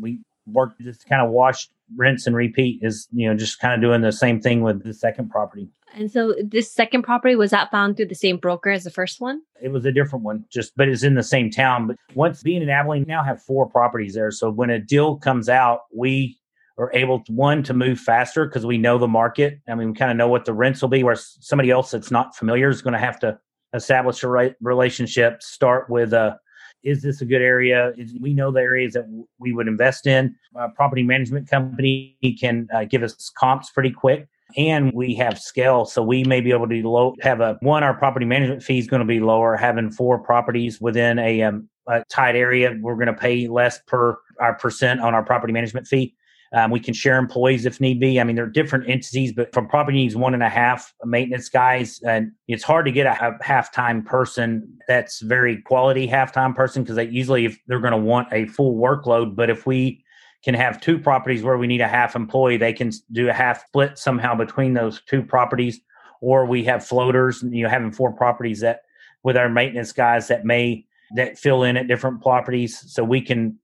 we 0.00 0.20
worked 0.46 0.80
just 0.80 1.06
kind 1.06 1.22
of 1.22 1.30
washed, 1.30 1.70
rinse, 1.96 2.26
and 2.26 2.36
repeat 2.36 2.80
is, 2.82 3.08
you 3.12 3.28
know, 3.28 3.36
just 3.36 3.58
kind 3.60 3.74
of 3.74 3.80
doing 3.80 4.02
the 4.02 4.12
same 4.12 4.40
thing 4.40 4.62
with 4.62 4.84
the 4.84 4.94
second 4.94 5.30
property. 5.30 5.68
And 5.94 6.10
so 6.10 6.34
this 6.42 6.72
second 6.72 7.02
property 7.02 7.34
was 7.34 7.50
that 7.50 7.70
found 7.70 7.96
through 7.96 8.06
the 8.06 8.14
same 8.14 8.36
broker 8.36 8.70
as 8.70 8.84
the 8.84 8.90
first 8.90 9.20
one? 9.20 9.42
It 9.60 9.68
was 9.72 9.84
a 9.84 9.92
different 9.92 10.24
one, 10.24 10.44
just 10.50 10.72
but 10.76 10.88
it's 10.88 11.02
in 11.02 11.14
the 11.14 11.22
same 11.22 11.50
town. 11.50 11.88
But 11.88 11.96
once 12.14 12.42
being 12.42 12.62
in 12.62 12.70
Abilene, 12.70 13.04
now 13.08 13.24
have 13.24 13.42
four 13.42 13.68
properties 13.68 14.14
there. 14.14 14.30
So 14.30 14.50
when 14.50 14.70
a 14.70 14.78
deal 14.78 15.16
comes 15.16 15.48
out, 15.48 15.80
we 15.94 16.38
are 16.78 16.90
able 16.94 17.20
to 17.24 17.32
one 17.32 17.62
to 17.64 17.74
move 17.74 17.98
faster 17.98 18.46
because 18.46 18.64
we 18.64 18.78
know 18.78 18.98
the 18.98 19.08
market. 19.08 19.60
I 19.68 19.74
mean, 19.74 19.88
we 19.88 19.94
kind 19.94 20.10
of 20.10 20.16
know 20.16 20.28
what 20.28 20.44
the 20.44 20.54
rents 20.54 20.80
will 20.80 20.88
be. 20.88 21.02
Where 21.02 21.16
somebody 21.16 21.70
else 21.70 21.90
that's 21.90 22.10
not 22.10 22.36
familiar 22.36 22.68
is 22.68 22.82
going 22.82 22.94
to 22.94 23.00
have 23.00 23.18
to 23.20 23.38
establish 23.74 24.22
a 24.22 24.28
right 24.28 24.54
relationship, 24.60 25.42
start 25.42 25.90
with 25.90 26.12
a 26.12 26.38
is 26.82 27.02
this 27.02 27.20
a 27.20 27.24
good 27.24 27.42
area? 27.42 27.92
Is, 27.96 28.14
we 28.20 28.34
know 28.34 28.50
the 28.50 28.60
areas 28.60 28.94
that 28.94 29.02
w- 29.02 29.26
we 29.38 29.52
would 29.52 29.68
invest 29.68 30.06
in. 30.06 30.34
A 30.56 30.68
property 30.68 31.02
management 31.02 31.48
company 31.48 32.16
can 32.40 32.68
uh, 32.74 32.84
give 32.84 33.02
us 33.02 33.30
comps 33.38 33.70
pretty 33.70 33.90
quick. 33.90 34.28
And 34.56 34.92
we 34.92 35.14
have 35.14 35.38
scale, 35.38 35.84
so 35.84 36.02
we 36.02 36.24
may 36.24 36.40
be 36.40 36.50
able 36.50 36.68
to 36.68 36.88
low, 36.88 37.14
have 37.20 37.40
a 37.40 37.56
one. 37.60 37.84
Our 37.84 37.94
property 37.94 38.26
management 38.26 38.64
fee 38.64 38.78
is 38.78 38.88
going 38.88 39.00
to 39.00 39.06
be 39.06 39.20
lower. 39.20 39.56
Having 39.56 39.92
four 39.92 40.18
properties 40.18 40.80
within 40.80 41.20
a, 41.20 41.42
um, 41.42 41.68
a 41.86 42.02
tight 42.10 42.34
area, 42.34 42.76
we're 42.80 42.96
going 42.96 43.06
to 43.06 43.14
pay 43.14 43.46
less 43.46 43.78
per 43.86 44.16
our 44.40 44.54
percent 44.54 45.00
on 45.00 45.14
our 45.14 45.22
property 45.22 45.52
management 45.52 45.86
fee. 45.86 46.16
Um, 46.52 46.72
we 46.72 46.80
can 46.80 46.94
share 46.94 47.16
employees 47.16 47.64
if 47.64 47.80
need 47.80 48.00
be. 48.00 48.20
I 48.20 48.24
mean, 48.24 48.34
they're 48.34 48.46
different 48.46 48.88
entities, 48.88 49.32
but 49.32 49.52
from 49.52 49.68
property 49.68 49.98
needs 49.98 50.16
one 50.16 50.34
and 50.34 50.42
a 50.42 50.48
half 50.48 50.92
maintenance 51.04 51.48
guys, 51.48 52.00
and 52.04 52.32
it's 52.48 52.64
hard 52.64 52.86
to 52.86 52.92
get 52.92 53.06
a, 53.06 53.28
a 53.28 53.44
half-time 53.44 54.02
person 54.02 54.76
that's 54.88 55.20
very 55.20 55.62
quality 55.62 56.08
half-time 56.08 56.52
person 56.54 56.82
because 56.82 56.96
they 56.96 57.06
usually 57.06 57.44
if 57.44 57.56
they're 57.68 57.78
going 57.78 57.92
to 57.92 57.98
want 57.98 58.26
a 58.32 58.46
full 58.46 58.74
workload. 58.74 59.36
But 59.36 59.48
if 59.48 59.64
we 59.64 60.04
can 60.42 60.54
have 60.54 60.80
two 60.80 60.98
properties 60.98 61.44
where 61.44 61.56
we 61.56 61.68
need 61.68 61.82
a 61.82 61.88
half 61.88 62.16
employee, 62.16 62.56
they 62.56 62.72
can 62.72 62.90
do 63.12 63.28
a 63.28 63.32
half 63.32 63.64
split 63.66 63.96
somehow 63.96 64.34
between 64.34 64.74
those 64.74 65.02
two 65.02 65.22
properties, 65.22 65.80
or 66.20 66.46
we 66.46 66.64
have 66.64 66.84
floaters. 66.84 67.44
You 67.44 67.62
know, 67.62 67.68
having 67.68 67.92
four 67.92 68.12
properties 68.12 68.58
that 68.60 68.80
with 69.22 69.36
our 69.36 69.48
maintenance 69.48 69.92
guys 69.92 70.26
that 70.28 70.44
may 70.44 70.84
that 71.14 71.38
fill 71.38 71.62
in 71.62 71.76
at 71.76 71.86
different 71.86 72.22
properties, 72.22 72.92
so 72.92 73.04
we 73.04 73.20
can 73.20 73.58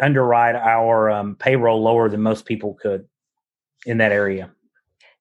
underwrite 0.00 0.56
our 0.56 1.10
um, 1.10 1.36
payroll 1.36 1.82
lower 1.82 2.08
than 2.08 2.22
most 2.22 2.46
people 2.46 2.74
could 2.74 3.06
in 3.86 3.98
that 3.98 4.12
area. 4.12 4.50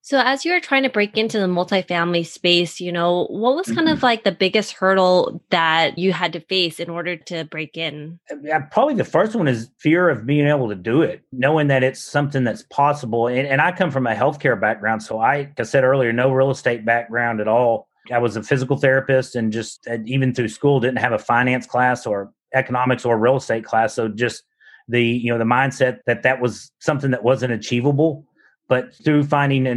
So, 0.06 0.20
as 0.20 0.44
you 0.44 0.52
were 0.52 0.60
trying 0.60 0.84
to 0.84 0.90
break 0.90 1.18
into 1.18 1.40
the 1.40 1.46
multifamily 1.46 2.26
space, 2.26 2.82
you 2.82 2.92
know, 2.92 3.26
what 3.30 3.56
was 3.56 3.68
kind 3.68 3.88
of 3.88 3.98
mm-hmm. 3.98 4.06
like 4.06 4.26
the 4.26 4.34
biggest 4.34 4.74
hurdle 4.74 5.42
that 5.50 5.98
you 5.98 6.12
had 6.12 6.34
to 6.34 6.42
face 6.42 6.82
in 6.82 6.90
order 6.90 7.16
to 7.16 7.46
break 7.46 7.78
in? 7.78 8.20
Uh, 8.30 8.60
probably 8.70 8.96
the 8.96 9.06
first 9.06 9.34
one 9.34 9.48
is 9.48 9.72
fear 9.80 10.10
of 10.10 10.26
being 10.26 10.46
able 10.46 10.68
to 10.68 10.76
do 10.76 11.02
it, 11.02 11.22
knowing 11.32 11.68
that 11.68 11.84
it's 11.84 12.02
something 12.02 12.44
that's 12.44 12.64
possible. 12.64 13.28
And, 13.28 13.48
and 13.48 13.62
I 13.62 13.72
come 13.72 13.92
from 13.92 14.06
a 14.06 14.14
healthcare 14.14 14.60
background. 14.60 15.04
So, 15.04 15.20
I, 15.20 15.38
like 15.38 15.60
I 15.62 15.64
said 15.64 15.86
earlier, 15.86 16.12
no 16.12 16.34
real 16.34 16.52
estate 16.52 16.84
background 16.84 17.40
at 17.40 17.48
all. 17.48 17.88
I 18.12 18.18
was 18.18 18.36
a 18.36 18.44
physical 18.44 18.76
therapist 18.76 19.36
and 19.38 19.54
just 19.54 19.88
uh, 19.90 20.00
even 20.04 20.34
through 20.34 20.50
school 20.50 20.82
didn't 20.82 21.00
have 21.00 21.14
a 21.14 21.18
finance 21.18 21.66
class 21.66 22.06
or 22.06 22.34
economics 22.54 23.06
or 23.06 23.18
real 23.18 23.38
estate 23.38 23.64
class. 23.64 23.94
So, 23.94 24.10
just 24.10 24.44
the 24.88 25.04
you 25.04 25.32
know 25.32 25.38
the 25.38 25.44
mindset 25.44 26.00
that 26.06 26.24
that 26.24 26.42
was 26.42 26.72
something 26.80 27.12
that 27.12 27.24
wasn't 27.24 27.52
achievable 27.52 28.26
but 28.68 28.96
through 29.04 29.24
finding 29.24 29.68
a 29.68 29.76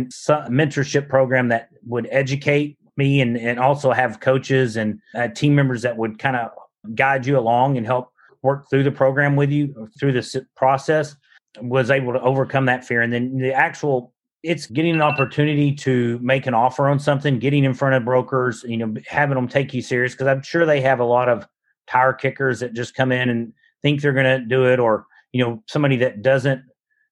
mentorship 0.48 1.08
program 1.08 1.48
that 1.48 1.68
would 1.84 2.08
educate 2.10 2.78
me 2.96 3.20
and, 3.20 3.36
and 3.36 3.58
also 3.58 3.92
have 3.92 4.20
coaches 4.20 4.76
and 4.76 5.00
uh, 5.14 5.28
team 5.28 5.54
members 5.54 5.82
that 5.82 5.96
would 5.96 6.18
kind 6.18 6.36
of 6.36 6.50
guide 6.94 7.26
you 7.26 7.38
along 7.38 7.76
and 7.76 7.84
help 7.84 8.10
work 8.42 8.70
through 8.70 8.84
the 8.84 8.92
program 8.92 9.36
with 9.36 9.50
you 9.50 9.88
through 9.98 10.12
this 10.12 10.36
process 10.56 11.16
was 11.60 11.90
able 11.90 12.12
to 12.12 12.20
overcome 12.20 12.66
that 12.66 12.84
fear. 12.84 13.02
And 13.02 13.12
then 13.12 13.38
the 13.38 13.52
actual 13.52 14.12
it's 14.42 14.66
getting 14.66 14.94
an 14.94 15.02
opportunity 15.02 15.75
to 15.75 16.18
make 16.22 16.46
an 16.46 16.54
offer 16.54 16.88
on 16.88 17.00
something 17.00 17.38
getting 17.38 17.64
in 17.64 17.75
front 17.75 17.94
of 17.94 18.04
brokers 18.04 18.64
you 18.68 18.76
know 18.76 18.94
having 19.06 19.34
them 19.34 19.48
take 19.48 19.72
you 19.75 19.82
serious 19.82 20.12
because 20.12 20.28
i'm 20.28 20.42
sure 20.42 20.64
they 20.64 20.80
have 20.80 21.00
a 21.00 21.04
lot 21.04 21.28
of 21.28 21.48
tire 21.88 22.12
kickers 22.12 22.60
that 22.60 22.72
just 22.72 22.94
come 22.94 23.10
in 23.10 23.28
and 23.28 23.52
think 23.87 24.02
they're 24.02 24.12
going 24.12 24.40
to 24.40 24.45
do 24.45 24.66
it 24.66 24.81
or 24.81 25.07
you 25.33 25.40
know 25.45 25.62
somebody 25.69 25.97
that 25.97 26.21
doesn't 26.21 26.61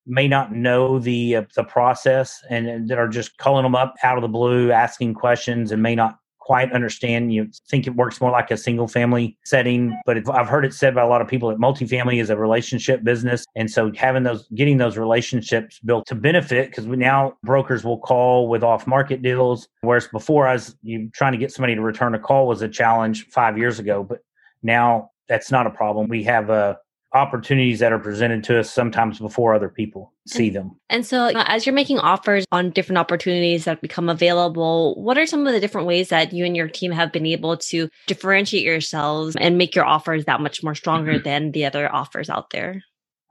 may 0.06 0.26
not 0.26 0.52
know 0.52 0.98
the 0.98 1.36
uh, 1.36 1.42
the 1.54 1.62
process 1.62 2.42
and, 2.50 2.66
and 2.66 2.88
that 2.88 2.98
are 2.98 3.06
just 3.06 3.38
calling 3.38 3.62
them 3.62 3.76
up 3.76 3.94
out 4.02 4.18
of 4.18 4.22
the 4.22 4.28
blue, 4.28 4.72
asking 4.72 5.14
questions, 5.14 5.70
and 5.70 5.80
may 5.80 5.94
not 5.94 6.18
quite 6.40 6.72
understand. 6.72 7.32
You 7.32 7.48
think 7.70 7.86
it 7.86 7.94
works 7.94 8.20
more 8.20 8.32
like 8.32 8.50
a 8.50 8.56
single 8.56 8.88
family 8.88 9.38
setting, 9.44 9.96
but 10.04 10.28
I've 10.28 10.48
heard 10.48 10.64
it 10.64 10.74
said 10.74 10.96
by 10.96 11.02
a 11.02 11.06
lot 11.06 11.22
of 11.22 11.28
people 11.28 11.48
that 11.48 11.58
multifamily 11.58 12.20
is 12.20 12.28
a 12.28 12.36
relationship 12.36 13.04
business, 13.04 13.46
and 13.54 13.70
so 13.70 13.92
having 13.94 14.24
those, 14.24 14.48
getting 14.56 14.78
those 14.78 14.98
relationships 14.98 15.78
built 15.78 16.06
to 16.08 16.16
benefit, 16.16 16.70
because 16.70 16.86
now 16.86 17.34
brokers 17.44 17.84
will 17.84 18.00
call 18.00 18.48
with 18.48 18.64
off 18.64 18.84
market 18.88 19.22
deals, 19.22 19.68
whereas 19.82 20.08
before 20.08 20.48
I 20.48 20.54
was 20.54 20.76
you 20.82 21.08
trying 21.14 21.32
to 21.32 21.38
get 21.38 21.52
somebody 21.52 21.76
to 21.76 21.80
return 21.80 22.16
a 22.16 22.18
call 22.18 22.48
was 22.48 22.62
a 22.62 22.68
challenge 22.68 23.26
five 23.28 23.56
years 23.56 23.78
ago, 23.78 24.02
but 24.02 24.18
now 24.64 25.10
that's 25.28 25.50
not 25.50 25.66
a 25.66 25.70
problem. 25.70 26.08
We 26.08 26.22
have 26.24 26.50
a 26.50 26.78
opportunities 27.14 27.78
that 27.78 27.92
are 27.92 27.98
presented 27.98 28.42
to 28.42 28.58
us 28.58 28.70
sometimes 28.70 29.20
before 29.20 29.54
other 29.54 29.68
people 29.68 30.12
see 30.26 30.50
them. 30.50 30.72
And 30.90 31.06
so, 31.06 31.26
uh, 31.26 31.44
as 31.46 31.64
you're 31.64 31.74
making 31.74 32.00
offers 32.00 32.44
on 32.50 32.70
different 32.70 32.98
opportunities 32.98 33.64
that 33.64 33.80
become 33.80 34.08
available, 34.08 35.00
what 35.00 35.16
are 35.16 35.26
some 35.26 35.46
of 35.46 35.52
the 35.52 35.60
different 35.60 35.86
ways 35.86 36.08
that 36.08 36.32
you 36.32 36.44
and 36.44 36.56
your 36.56 36.68
team 36.68 36.90
have 36.90 37.12
been 37.12 37.26
able 37.26 37.56
to 37.56 37.88
differentiate 38.06 38.64
yourselves 38.64 39.36
and 39.38 39.56
make 39.56 39.74
your 39.76 39.84
offers 39.84 40.24
that 40.24 40.40
much 40.40 40.62
more 40.64 40.74
stronger 40.74 41.14
mm-hmm. 41.14 41.22
than 41.22 41.52
the 41.52 41.64
other 41.64 41.92
offers 41.92 42.28
out 42.28 42.50
there? 42.50 42.82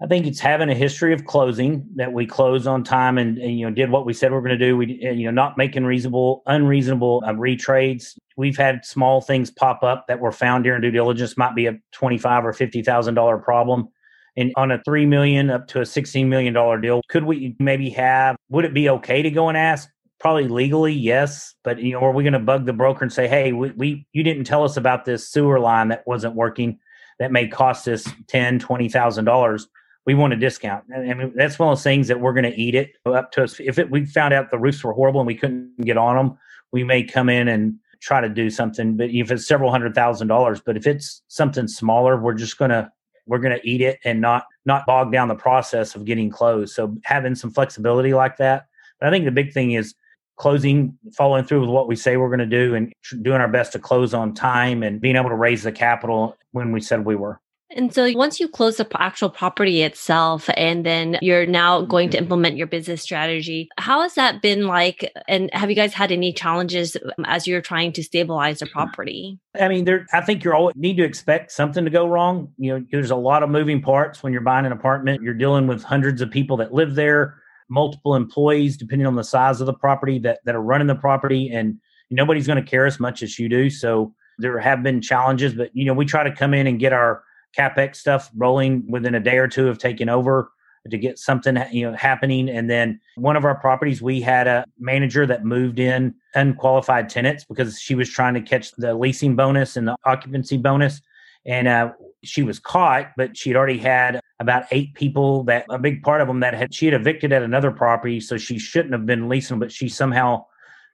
I 0.04 0.08
think 0.08 0.28
it's 0.28 0.42
having 0.42 0.70
a 0.70 0.76
history 0.76 1.14
of 1.14 1.24
closing 1.24 1.88
that 1.96 2.12
we 2.12 2.26
close 2.26 2.68
on 2.68 2.84
time 2.84 3.18
and, 3.18 3.38
and 3.38 3.58
you 3.58 3.66
know 3.66 3.74
did 3.74 3.90
what 3.90 4.06
we 4.06 4.14
said 4.14 4.32
we 4.32 4.38
are 4.38 4.42
going 4.42 4.58
to 4.58 4.58
do. 4.58 4.76
We 4.76 5.00
you 5.02 5.26
know 5.26 5.32
not 5.32 5.58
making 5.58 5.86
reasonable 5.86 6.44
unreasonable 6.46 7.24
uh, 7.26 7.32
retrades. 7.32 8.18
We've 8.36 8.58
had 8.58 8.84
small 8.84 9.22
things 9.22 9.50
pop 9.50 9.82
up 9.82 10.08
that 10.10 10.20
were 10.20 10.34
found 10.34 10.66
during 10.66 10.82
due 10.82 10.92
diligence 10.92 11.38
might 11.38 11.56
be 11.56 11.68
a 11.68 11.80
twenty 11.94 12.18
five 12.18 12.46
or 12.46 12.52
fifty 12.52 12.84
thousand 12.84 13.14
dollar 13.14 13.38
problem. 13.38 13.88
And 14.36 14.52
on 14.58 14.72
a 14.72 14.82
three 14.84 15.06
million 15.06 15.50
up 15.50 15.68
to 15.68 15.80
a 15.80 15.86
sixteen 15.86 16.28
million 16.28 16.54
dollar 16.54 16.78
deal, 16.82 17.02
could 17.08 17.24
we 17.24 17.56
maybe 17.60 17.90
have? 17.92 18.36
Would 18.50 18.66
it 18.66 18.74
be 18.74 18.90
okay 18.90 19.22
to 19.22 19.32
go 19.32 19.48
and 19.48 19.58
ask? 19.58 19.90
Probably 20.20 20.50
legally, 20.50 20.92
yes. 20.92 21.56
But 21.64 21.80
you 21.80 21.94
know, 21.94 22.02
are 22.02 22.12
we 22.12 22.24
going 22.24 22.34
to 22.34 22.40
bug 22.40 22.66
the 22.66 22.74
broker 22.74 23.06
and 23.06 23.14
say, 23.14 23.30
"Hey, 23.30 23.54
we, 23.54 23.72
we 23.72 24.06
you 24.12 24.24
didn't 24.24 24.44
tell 24.44 24.66
us 24.66 24.76
about 24.76 25.06
this 25.06 25.30
sewer 25.30 25.62
line 25.62 25.88
that 25.90 26.06
wasn't 26.06 26.36
working, 26.36 26.78
that 27.20 27.32
may 27.32 27.48
cost 27.48 27.88
us 27.88 28.06
ten, 28.28 28.60
twenty 28.60 28.90
thousand 28.90 29.24
dollars." 29.24 29.70
We 30.06 30.14
want 30.14 30.34
a 30.34 30.36
discount. 30.36 30.84
I 30.94 31.14
mean, 31.14 31.34
that's 31.36 31.58
one 31.58 31.70
of 31.70 31.78
those 31.78 31.84
things 31.84 32.08
that 32.10 32.20
we're 32.20 32.34
going 32.34 32.52
to 32.52 32.60
eat 32.60 32.76
it 32.76 32.92
up 33.06 33.32
to 33.34 33.44
us. 33.44 33.60
If 33.60 33.80
it, 33.80 33.90
we 33.90 34.06
found 34.06 34.34
out 34.34 34.52
the 34.52 34.60
roofs 34.60 34.84
were 34.84 34.94
horrible 34.94 35.22
and 35.22 35.28
we 35.28 35.36
couldn't 35.36 35.78
get 35.82 35.98
on 35.98 36.16
them, 36.16 36.38
we 36.72 36.84
may 36.84 37.04
come 37.04 37.30
in 37.30 37.48
and 37.48 37.76
try 38.02 38.20
to 38.20 38.30
do 38.30 38.50
something. 38.50 38.98
But 38.98 39.12
if 39.12 39.32
it's 39.32 39.48
several 39.48 39.72
hundred 39.72 39.96
thousand 39.96 40.28
dollars, 40.28 40.62
but 40.62 40.76
if 40.76 40.86
it's 40.86 41.22
something 41.30 41.68
smaller, 41.68 42.20
we're 42.20 42.34
just 42.34 42.58
going 42.58 42.72
to 42.72 42.92
we're 43.26 43.40
going 43.40 43.58
to 43.58 43.68
eat 43.68 43.80
it 43.80 44.00
and 44.04 44.20
not 44.20 44.46
not 44.66 44.86
bog 44.86 45.12
down 45.12 45.30
the 45.30 45.36
process 45.36 45.96
of 45.96 46.04
getting 46.04 46.30
closed. 46.30 46.74
So 46.74 46.96
having 47.04 47.36
some 47.36 47.52
flexibility 47.52 48.14
like 48.14 48.38
that. 48.38 48.66
But 49.00 49.08
I 49.08 49.12
think 49.12 49.26
the 49.26 49.32
big 49.32 49.54
thing 49.54 49.72
is 49.72 49.96
closing, 50.36 50.98
following 51.14 51.46
through 51.46 51.62
with 51.62 51.70
what 51.70 51.88
we 51.88 51.96
say 51.96 52.18
we're 52.18 52.28
going 52.28 52.40
to 52.40 52.46
do, 52.46 52.76
and 52.76 52.92
doing 53.22 53.40
our 53.40 53.48
best 53.48 53.72
to 53.74 53.80
close 53.80 54.14
on 54.14 54.34
time 54.34 54.84
and 54.84 55.00
being 55.00 55.16
able 55.16 55.30
to 55.30 55.36
raise 55.36 55.64
the 55.64 55.72
capital 55.72 56.36
when 56.52 56.72
we 56.74 56.82
said 56.82 57.06
we 57.06 57.16
were. 57.16 57.40
And 57.76 57.94
so 57.94 58.12
once 58.14 58.40
you 58.40 58.48
close 58.48 58.78
the 58.78 58.88
actual 59.00 59.30
property 59.30 59.82
itself 59.82 60.50
and 60.56 60.86
then 60.86 61.18
you're 61.22 61.46
now 61.46 61.82
going 61.82 62.10
to 62.12 62.18
mm-hmm. 62.18 62.24
implement 62.24 62.58
your 62.58 62.68
business 62.68 63.02
strategy, 63.02 63.70
how 63.78 64.02
has 64.02 64.16
that 64.16 64.42
been 64.42 64.68
like? 64.68 65.12
And 65.28 65.50
have 65.54 65.70
you 65.70 65.76
guys 65.76 65.94
had 65.94 66.12
any 66.12 66.34
challenges 66.34 66.96
um, 66.96 67.26
as 67.26 67.48
you're 67.48 67.62
trying 67.62 67.92
to 67.94 68.04
stabilize 68.04 68.60
the 68.60 68.68
property? 68.68 69.40
I 69.60 69.68
mean, 69.68 69.86
there 69.86 70.06
I 70.14 70.22
think 70.22 70.44
you 70.44 70.54
always 70.54 70.76
need 70.76 70.98
to 70.98 71.04
expect 71.04 71.52
something 71.52 71.84
to 71.84 71.92
go 71.92 72.08
wrong. 72.08 72.52
You 72.58 72.80
know, 72.80 72.86
there's 72.92 73.12
a 73.12 73.16
lot 73.16 73.44
of 73.44 73.50
moving 73.50 73.82
parts 73.82 74.24
when 74.24 74.34
you're 74.34 74.42
buying 74.42 74.66
an 74.66 74.72
apartment. 74.72 75.22
You're 75.22 75.34
dealing 75.34 75.68
with 75.68 75.84
hundreds 75.84 76.22
of 76.22 76.32
people 76.32 76.58
that 76.58 76.74
live 76.74 76.96
there, 76.96 77.36
multiple 77.70 78.16
employees, 78.16 78.78
depending 78.78 79.08
on 79.08 79.16
the 79.16 79.24
size 79.24 79.62
of 79.62 79.68
the 79.68 79.74
property 79.74 80.20
that, 80.20 80.40
that 80.46 80.56
are 80.56 80.62
running 80.62 80.88
the 80.88 80.96
property. 80.96 81.50
And 81.52 81.80
nobody's 82.10 82.48
going 82.48 82.64
to 82.64 82.70
care 82.70 82.86
as 82.86 83.00
much 83.00 83.24
as 83.24 83.40
you 83.40 83.50
do. 83.50 83.70
So 83.70 84.14
there 84.40 84.60
have 84.60 84.84
been 84.84 85.02
challenges, 85.02 85.54
but 85.54 85.70
you 85.74 85.86
know, 85.86 85.94
we 85.94 86.06
try 86.06 86.24
to 86.24 86.34
come 86.34 86.54
in 86.54 86.68
and 86.68 86.80
get 86.80 86.94
our 86.94 87.24
capex 87.58 87.98
stuff 87.98 88.30
rolling 88.36 88.84
within 88.90 89.16
a 89.16 89.20
day 89.20 89.38
or 89.38 89.48
two 89.48 89.68
of 89.68 89.78
taking 89.78 90.10
over 90.10 90.52
to 90.90 90.98
get 90.98 91.18
something 91.18 91.58
you 91.72 91.90
know 91.90 91.96
happening. 91.96 92.50
And 92.50 92.70
then 92.70 93.00
one 93.16 93.36
of 93.36 93.46
our 93.46 93.56
properties 93.56 94.02
we 94.02 94.20
had 94.20 94.48
a 94.48 94.66
manager 94.80 95.26
that 95.26 95.46
moved 95.46 95.80
in 95.80 96.14
unqualified 96.36 97.10
tenants 97.10 97.46
because 97.46 97.80
she 97.80 97.96
was 97.96 98.10
trying 98.10 98.34
to 98.34 98.42
catch 98.42 98.72
the 98.74 98.94
leasing 98.94 99.36
bonus 99.36 99.78
and 99.78 99.88
the 99.88 99.96
occupancy 100.06 100.58
bonus. 100.58 101.02
And 101.46 101.68
uh, 101.68 101.92
she 102.24 102.44
was 102.44 102.60
caught 102.60 103.12
but 103.18 103.36
she'd 103.36 103.56
already 103.56 103.78
had 103.78 104.20
about 104.40 104.64
eight 104.72 104.94
people 104.94 105.44
that 105.44 105.66
a 105.70 105.78
big 105.78 106.02
part 106.02 106.22
of 106.22 106.28
them 106.28 106.40
that 106.40 106.54
had 106.54 106.74
she 106.74 106.86
had 106.86 106.94
evicted 106.94 107.34
at 107.34 107.44
another 107.44 107.70
property 107.70 108.20
so 108.22 108.38
she 108.38 108.58
shouldn't 108.58 108.94
have 108.94 109.06
been 109.06 109.28
leasing 109.28 109.60
but 109.60 109.72
she 109.72 109.90
somehow 109.90 110.44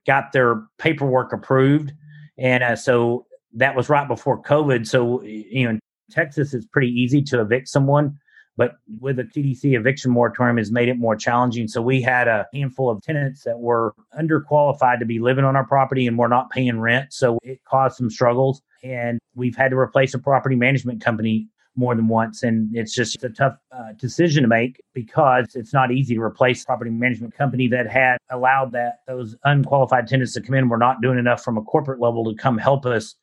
got 0.08 0.32
their 0.32 0.64
paperwork 0.78 1.34
approved. 1.34 1.94
And 2.38 2.64
uh, 2.64 2.76
so 2.76 3.26
that 3.54 3.76
was 3.76 3.90
right 3.90 4.08
before 4.08 4.42
covid. 4.42 4.88
So 4.88 5.22
you 5.24 5.72
know 5.72 5.80
Texas, 6.12 6.54
it's 6.54 6.66
pretty 6.66 6.90
easy 6.90 7.22
to 7.24 7.42
evict 7.42 7.68
someone, 7.68 8.18
but 8.58 8.74
with 9.00 9.20
a 9.20 9.24
CDC 9.24 9.78
eviction 9.78 10.12
moratorium 10.12 10.58
has 10.58 10.72
made 10.72 10.90
it 10.90 10.98
more 10.98 11.16
challenging. 11.16 11.68
So 11.68 11.82
we 11.82 12.02
had 12.02 12.28
a 12.28 12.48
handful 12.54 12.90
of 12.90 13.02
tenants 13.02 13.44
that 13.44 13.60
were 13.60 13.94
underqualified 14.20 15.00
to 15.00 15.06
be 15.06 15.20
living 15.20 15.46
on 15.46 15.56
our 15.56 15.66
property 15.66 16.08
and 16.08 16.18
were 16.18 16.28
not 16.28 16.50
paying 16.50 16.80
rent. 16.80 17.14
So 17.14 17.40
it 17.44 17.64
caused 17.66 17.98
some 17.98 18.10
struggles. 18.10 18.62
And 18.84 19.20
we've 19.36 19.56
had 19.56 19.72
to 19.72 19.78
replace 19.78 20.14
a 20.14 20.20
property 20.20 20.56
management 20.56 21.02
company 21.02 21.48
more 21.76 21.96
than 21.96 22.08
once. 22.08 22.44
And 22.44 22.76
it's 22.76 22.94
just 22.94 23.24
a 23.24 23.30
tough 23.30 23.56
uh, 23.72 23.94
decision 23.98 24.44
to 24.44 24.50
make 24.50 24.82
because 24.94 25.56
it's 25.56 25.74
not 25.74 25.92
easy 25.92 26.16
to 26.16 26.22
replace 26.22 26.64
a 26.64 26.66
property 26.66 26.92
management 26.92 27.34
company 27.34 27.68
that 27.70 27.90
had 27.90 28.18
allowed 28.30 28.74
that 28.74 29.00
those 29.08 29.36
unqualified 29.46 30.08
tenants 30.08 30.34
to 30.34 30.42
come 30.42 30.56
in 30.56 30.70
were 30.70 30.78
not 30.78 31.02
doing 31.02 31.18
enough 31.18 31.42
from 31.44 31.58
a 31.58 31.62
corporate 31.62 32.02
level 32.02 32.26
to 32.26 32.36
come 32.36 32.58
help 32.58 32.86
us 32.86 33.16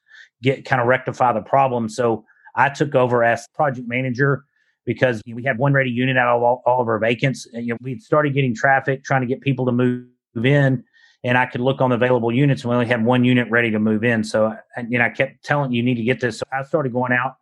get 0.43 0.65
kind 0.65 0.81
of 0.81 0.89
rectify 0.89 1.33
the 1.33 1.43
problem. 1.43 1.89
So 1.89 2.25
I 2.57 2.71
took 2.71 2.95
over 2.95 3.23
as 3.23 3.47
project 3.55 3.87
manager 3.87 4.45
because 4.85 5.21
we 5.27 5.45
had 5.45 5.59
one 5.59 5.73
ready 5.73 5.91
unit 5.91 6.17
out 6.17 6.37
of 6.37 6.43
all, 6.43 6.63
all 6.65 6.81
of 6.81 6.89
our 6.89 6.99
vacants. 6.99 7.47
And, 7.53 7.67
you 7.67 7.75
know, 7.75 7.79
we 7.83 7.99
started 7.99 8.35
getting 8.35 8.55
traffic, 8.55 9.05
trying 9.05 9.21
to 9.21 9.27
get 9.27 9.41
people 9.41 9.67
to 9.67 9.73
move 9.73 10.07
in, 10.37 10.83
and 11.25 11.37
I 11.37 11.47
could 11.47 11.61
look 11.61 11.81
on 11.81 11.91
the 11.91 11.97
available 11.97 12.33
units. 12.33 12.63
And 12.63 12.71
we 12.71 12.75
only 12.75 12.87
had 12.87 13.05
one 13.05 13.25
unit 13.25 13.51
ready 13.51 13.71
to 13.73 13.79
move 13.79 14.05
in. 14.05 14.25
So, 14.25 14.57
know, 14.79 15.05
I 15.05 15.11
kept 15.11 15.45
telling 15.45 15.73
you 15.73 15.83
need 15.83 15.97
to 15.97 16.05
get 16.05 16.21
this. 16.21 16.39
So 16.39 16.45
I 16.53 16.63
started 16.63 16.93
going 16.93 17.13
out 17.13 17.35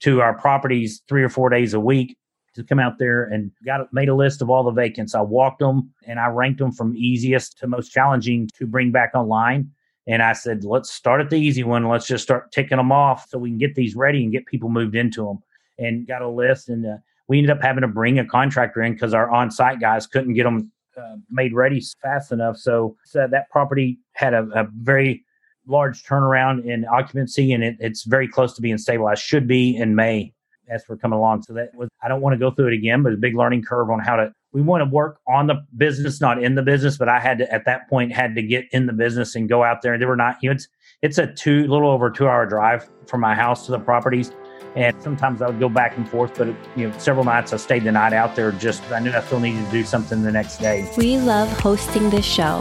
to 0.00 0.20
our 0.20 0.34
properties 0.34 1.02
three 1.08 1.22
or 1.22 1.28
four 1.28 1.48
days 1.48 1.74
a 1.74 1.80
week 1.80 2.16
to 2.54 2.62
come 2.62 2.78
out 2.78 2.98
there 2.98 3.24
and 3.24 3.50
got 3.64 3.90
made 3.92 4.08
a 4.08 4.14
list 4.14 4.42
of 4.42 4.50
all 4.50 4.62
the 4.62 4.70
vacants. 4.70 5.14
I 5.14 5.22
walked 5.22 5.60
them 5.60 5.92
and 6.06 6.20
I 6.20 6.26
ranked 6.26 6.58
them 6.58 6.72
from 6.72 6.94
easiest 6.96 7.58
to 7.58 7.66
most 7.66 7.90
challenging 7.90 8.48
to 8.58 8.66
bring 8.66 8.90
back 8.90 9.12
online. 9.14 9.70
And 10.06 10.22
I 10.22 10.32
said, 10.32 10.64
let's 10.64 10.90
start 10.90 11.20
at 11.20 11.30
the 11.30 11.36
easy 11.36 11.62
one. 11.62 11.88
Let's 11.88 12.06
just 12.06 12.24
start 12.24 12.50
ticking 12.50 12.78
them 12.78 12.90
off 12.90 13.28
so 13.28 13.38
we 13.38 13.50
can 13.50 13.58
get 13.58 13.74
these 13.74 13.94
ready 13.94 14.22
and 14.22 14.32
get 14.32 14.46
people 14.46 14.68
moved 14.68 14.96
into 14.96 15.24
them. 15.24 15.38
And 15.78 16.06
got 16.06 16.22
a 16.22 16.28
list. 16.28 16.68
And 16.68 16.84
uh, 16.86 16.96
we 17.28 17.38
ended 17.38 17.50
up 17.50 17.62
having 17.62 17.82
to 17.82 17.88
bring 17.88 18.18
a 18.18 18.24
contractor 18.24 18.82
in 18.82 18.92
because 18.92 19.14
our 19.14 19.30
on 19.30 19.50
site 19.50 19.80
guys 19.80 20.06
couldn't 20.06 20.34
get 20.34 20.44
them 20.44 20.70
uh, 20.96 21.16
made 21.30 21.54
ready 21.54 21.82
fast 22.02 22.32
enough. 22.32 22.56
So, 22.56 22.96
so 23.04 23.26
that 23.30 23.48
property 23.50 23.98
had 24.12 24.34
a, 24.34 24.46
a, 24.54 24.68
very 24.82 25.24
large 25.66 26.04
turnaround 26.04 26.66
in 26.66 26.84
occupancy 26.84 27.52
and 27.52 27.64
it, 27.64 27.76
it's 27.80 28.04
very 28.04 28.28
close 28.28 28.54
to 28.56 28.62
being 28.62 28.76
stabilized, 28.76 29.22
should 29.22 29.46
be 29.46 29.76
in 29.76 29.94
May 29.94 30.34
as 30.68 30.84
we're 30.88 30.96
coming 30.96 31.18
along. 31.18 31.42
So 31.44 31.54
that 31.54 31.74
was, 31.74 31.88
I 32.02 32.08
don't 32.08 32.20
want 32.20 32.34
to 32.34 32.38
go 32.38 32.50
through 32.50 32.68
it 32.68 32.74
again, 32.74 33.02
but 33.02 33.12
a 33.12 33.16
big 33.16 33.34
learning 33.34 33.62
curve 33.62 33.90
on 33.90 34.00
how 34.00 34.16
to 34.16 34.32
we 34.52 34.60
want 34.60 34.82
to 34.82 34.94
work 34.94 35.20
on 35.26 35.46
the 35.46 35.64
business, 35.76 36.20
not 36.20 36.42
in 36.42 36.54
the 36.54 36.62
business. 36.62 36.96
But 36.98 37.08
I 37.08 37.20
had 37.20 37.38
to 37.38 37.52
at 37.52 37.64
that 37.64 37.88
point 37.88 38.12
had 38.12 38.34
to 38.34 38.42
get 38.42 38.66
in 38.72 38.86
the 38.86 38.92
business 38.92 39.34
and 39.34 39.48
go 39.48 39.64
out 39.64 39.82
there. 39.82 39.94
And 39.94 40.02
they 40.02 40.06
were 40.06 40.16
not. 40.16 40.36
You 40.42 40.50
know, 40.50 40.54
it's 40.54 40.68
it's 41.02 41.18
a 41.18 41.26
two 41.26 41.66
little 41.66 41.90
over 41.90 42.10
two 42.10 42.28
hour 42.28 42.46
drive 42.46 42.88
from 43.06 43.20
my 43.20 43.34
house 43.34 43.66
to 43.66 43.72
the 43.72 43.78
properties. 43.78 44.32
And 44.74 45.00
sometimes 45.02 45.42
I 45.42 45.48
would 45.48 45.60
go 45.60 45.68
back 45.68 45.98
and 45.98 46.08
forth, 46.08 46.38
but 46.38 46.48
you 46.76 46.88
know, 46.88 46.98
several 46.98 47.24
nights 47.24 47.52
I 47.52 47.58
stayed 47.58 47.84
the 47.84 47.92
night 47.92 48.14
out 48.14 48.34
there 48.36 48.52
just 48.52 48.82
I 48.90 49.00
knew 49.00 49.12
I 49.12 49.20
still 49.20 49.40
needed 49.40 49.64
to 49.66 49.70
do 49.70 49.84
something 49.84 50.22
the 50.22 50.32
next 50.32 50.58
day. 50.58 50.90
We 50.96 51.18
love 51.18 51.48
hosting 51.60 52.08
this 52.08 52.24
show. 52.24 52.60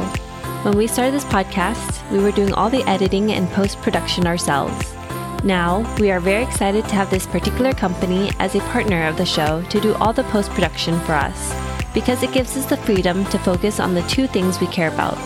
When 0.63 0.77
we 0.77 0.87
started 0.87 1.13
this 1.13 1.25
podcast, 1.25 2.11
we 2.11 2.19
were 2.19 2.31
doing 2.31 2.53
all 2.53 2.69
the 2.69 2.83
editing 2.83 3.31
and 3.31 3.49
post 3.51 3.77
production 3.81 4.27
ourselves. 4.27 4.93
Now, 5.43 5.95
we 5.99 6.11
are 6.11 6.19
very 6.19 6.43
excited 6.43 6.83
to 6.89 6.95
have 6.95 7.09
this 7.09 7.25
particular 7.25 7.73
company 7.73 8.29
as 8.39 8.55
a 8.55 8.59
partner 8.59 9.07
of 9.07 9.17
the 9.17 9.25
show 9.25 9.63
to 9.69 9.79
do 9.79 9.95
all 9.95 10.13
the 10.13 10.23
post 10.25 10.51
production 10.51 10.99
for 10.99 11.13
us 11.13 11.70
because 11.93 12.23
it 12.23 12.31
gives 12.31 12.55
us 12.57 12.65
the 12.65 12.77
freedom 12.77 13.25
to 13.25 13.39
focus 13.39 13.79
on 13.79 13.93
the 13.93 14.01
two 14.03 14.27
things 14.27 14.59
we 14.59 14.67
care 14.67 14.91
about 14.91 15.17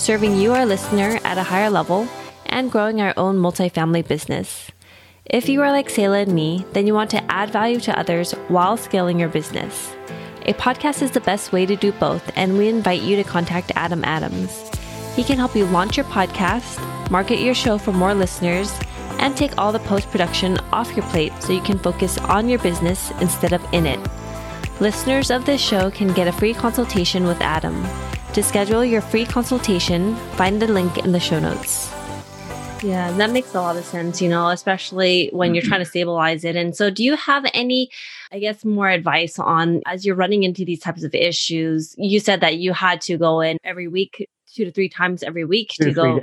serving 0.00 0.34
you, 0.34 0.52
our 0.52 0.64
listener, 0.64 1.20
at 1.24 1.36
a 1.36 1.42
higher 1.42 1.68
level, 1.68 2.08
and 2.46 2.72
growing 2.72 3.00
our 3.02 3.12
own 3.18 3.36
multifamily 3.36 4.06
business. 4.06 4.70
If 5.26 5.48
you 5.48 5.60
are 5.62 5.70
like 5.70 5.90
Selah 5.90 6.20
and 6.20 6.34
me, 6.34 6.64
then 6.72 6.86
you 6.86 6.94
want 6.94 7.10
to 7.10 7.30
add 7.30 7.50
value 7.50 7.78
to 7.80 7.98
others 7.98 8.32
while 8.48 8.76
scaling 8.78 9.20
your 9.20 9.28
business. 9.28 9.94
A 10.46 10.54
podcast 10.54 11.02
is 11.02 11.10
the 11.10 11.20
best 11.20 11.52
way 11.52 11.66
to 11.66 11.76
do 11.76 11.92
both, 11.92 12.32
and 12.34 12.56
we 12.56 12.68
invite 12.68 13.02
you 13.02 13.14
to 13.16 13.22
contact 13.22 13.72
Adam 13.76 14.02
Adams. 14.04 14.70
He 15.14 15.22
can 15.22 15.36
help 15.36 15.54
you 15.54 15.66
launch 15.66 15.98
your 15.98 16.06
podcast, 16.06 16.80
market 17.10 17.40
your 17.40 17.54
show 17.54 17.76
for 17.76 17.92
more 17.92 18.14
listeners, 18.14 18.72
and 19.18 19.36
take 19.36 19.58
all 19.58 19.70
the 19.70 19.80
post 19.80 20.10
production 20.10 20.56
off 20.72 20.96
your 20.96 21.04
plate 21.06 21.32
so 21.40 21.52
you 21.52 21.60
can 21.60 21.78
focus 21.78 22.16
on 22.18 22.48
your 22.48 22.58
business 22.58 23.10
instead 23.20 23.52
of 23.52 23.62
in 23.74 23.84
it. 23.86 24.00
Listeners 24.80 25.30
of 25.30 25.44
this 25.44 25.60
show 25.60 25.90
can 25.90 26.08
get 26.14 26.26
a 26.26 26.32
free 26.32 26.54
consultation 26.54 27.26
with 27.26 27.38
Adam. 27.42 27.86
To 28.32 28.42
schedule 28.42 28.82
your 28.82 29.02
free 29.02 29.26
consultation, 29.26 30.16
find 30.36 30.60
the 30.60 30.68
link 30.68 30.96
in 30.96 31.12
the 31.12 31.20
show 31.20 31.38
notes. 31.38 31.92
Yeah, 32.82 33.12
that 33.18 33.30
makes 33.30 33.54
a 33.54 33.60
lot 33.60 33.76
of 33.76 33.84
sense, 33.84 34.22
you 34.22 34.30
know, 34.30 34.48
especially 34.48 35.28
when 35.34 35.54
you're 35.54 35.60
mm-hmm. 35.60 35.68
trying 35.68 35.80
to 35.82 35.84
stabilize 35.84 36.44
it. 36.44 36.56
And 36.56 36.74
so, 36.74 36.88
do 36.88 37.04
you 37.04 37.14
have 37.16 37.44
any, 37.52 37.90
I 38.32 38.38
guess, 38.38 38.64
more 38.64 38.88
advice 38.88 39.38
on 39.38 39.82
as 39.84 40.06
you're 40.06 40.16
running 40.16 40.44
into 40.44 40.64
these 40.64 40.80
types 40.80 41.02
of 41.02 41.14
issues? 41.14 41.94
You 41.98 42.18
said 42.18 42.40
that 42.40 42.56
you 42.56 42.72
had 42.72 43.02
to 43.02 43.18
go 43.18 43.42
in 43.42 43.58
every 43.62 43.86
week, 43.86 44.26
two 44.46 44.64
to 44.64 44.72
three 44.72 44.88
times 44.88 45.22
every 45.22 45.44
week 45.44 45.74
two 45.78 45.84
to 45.84 45.92
go 45.92 46.20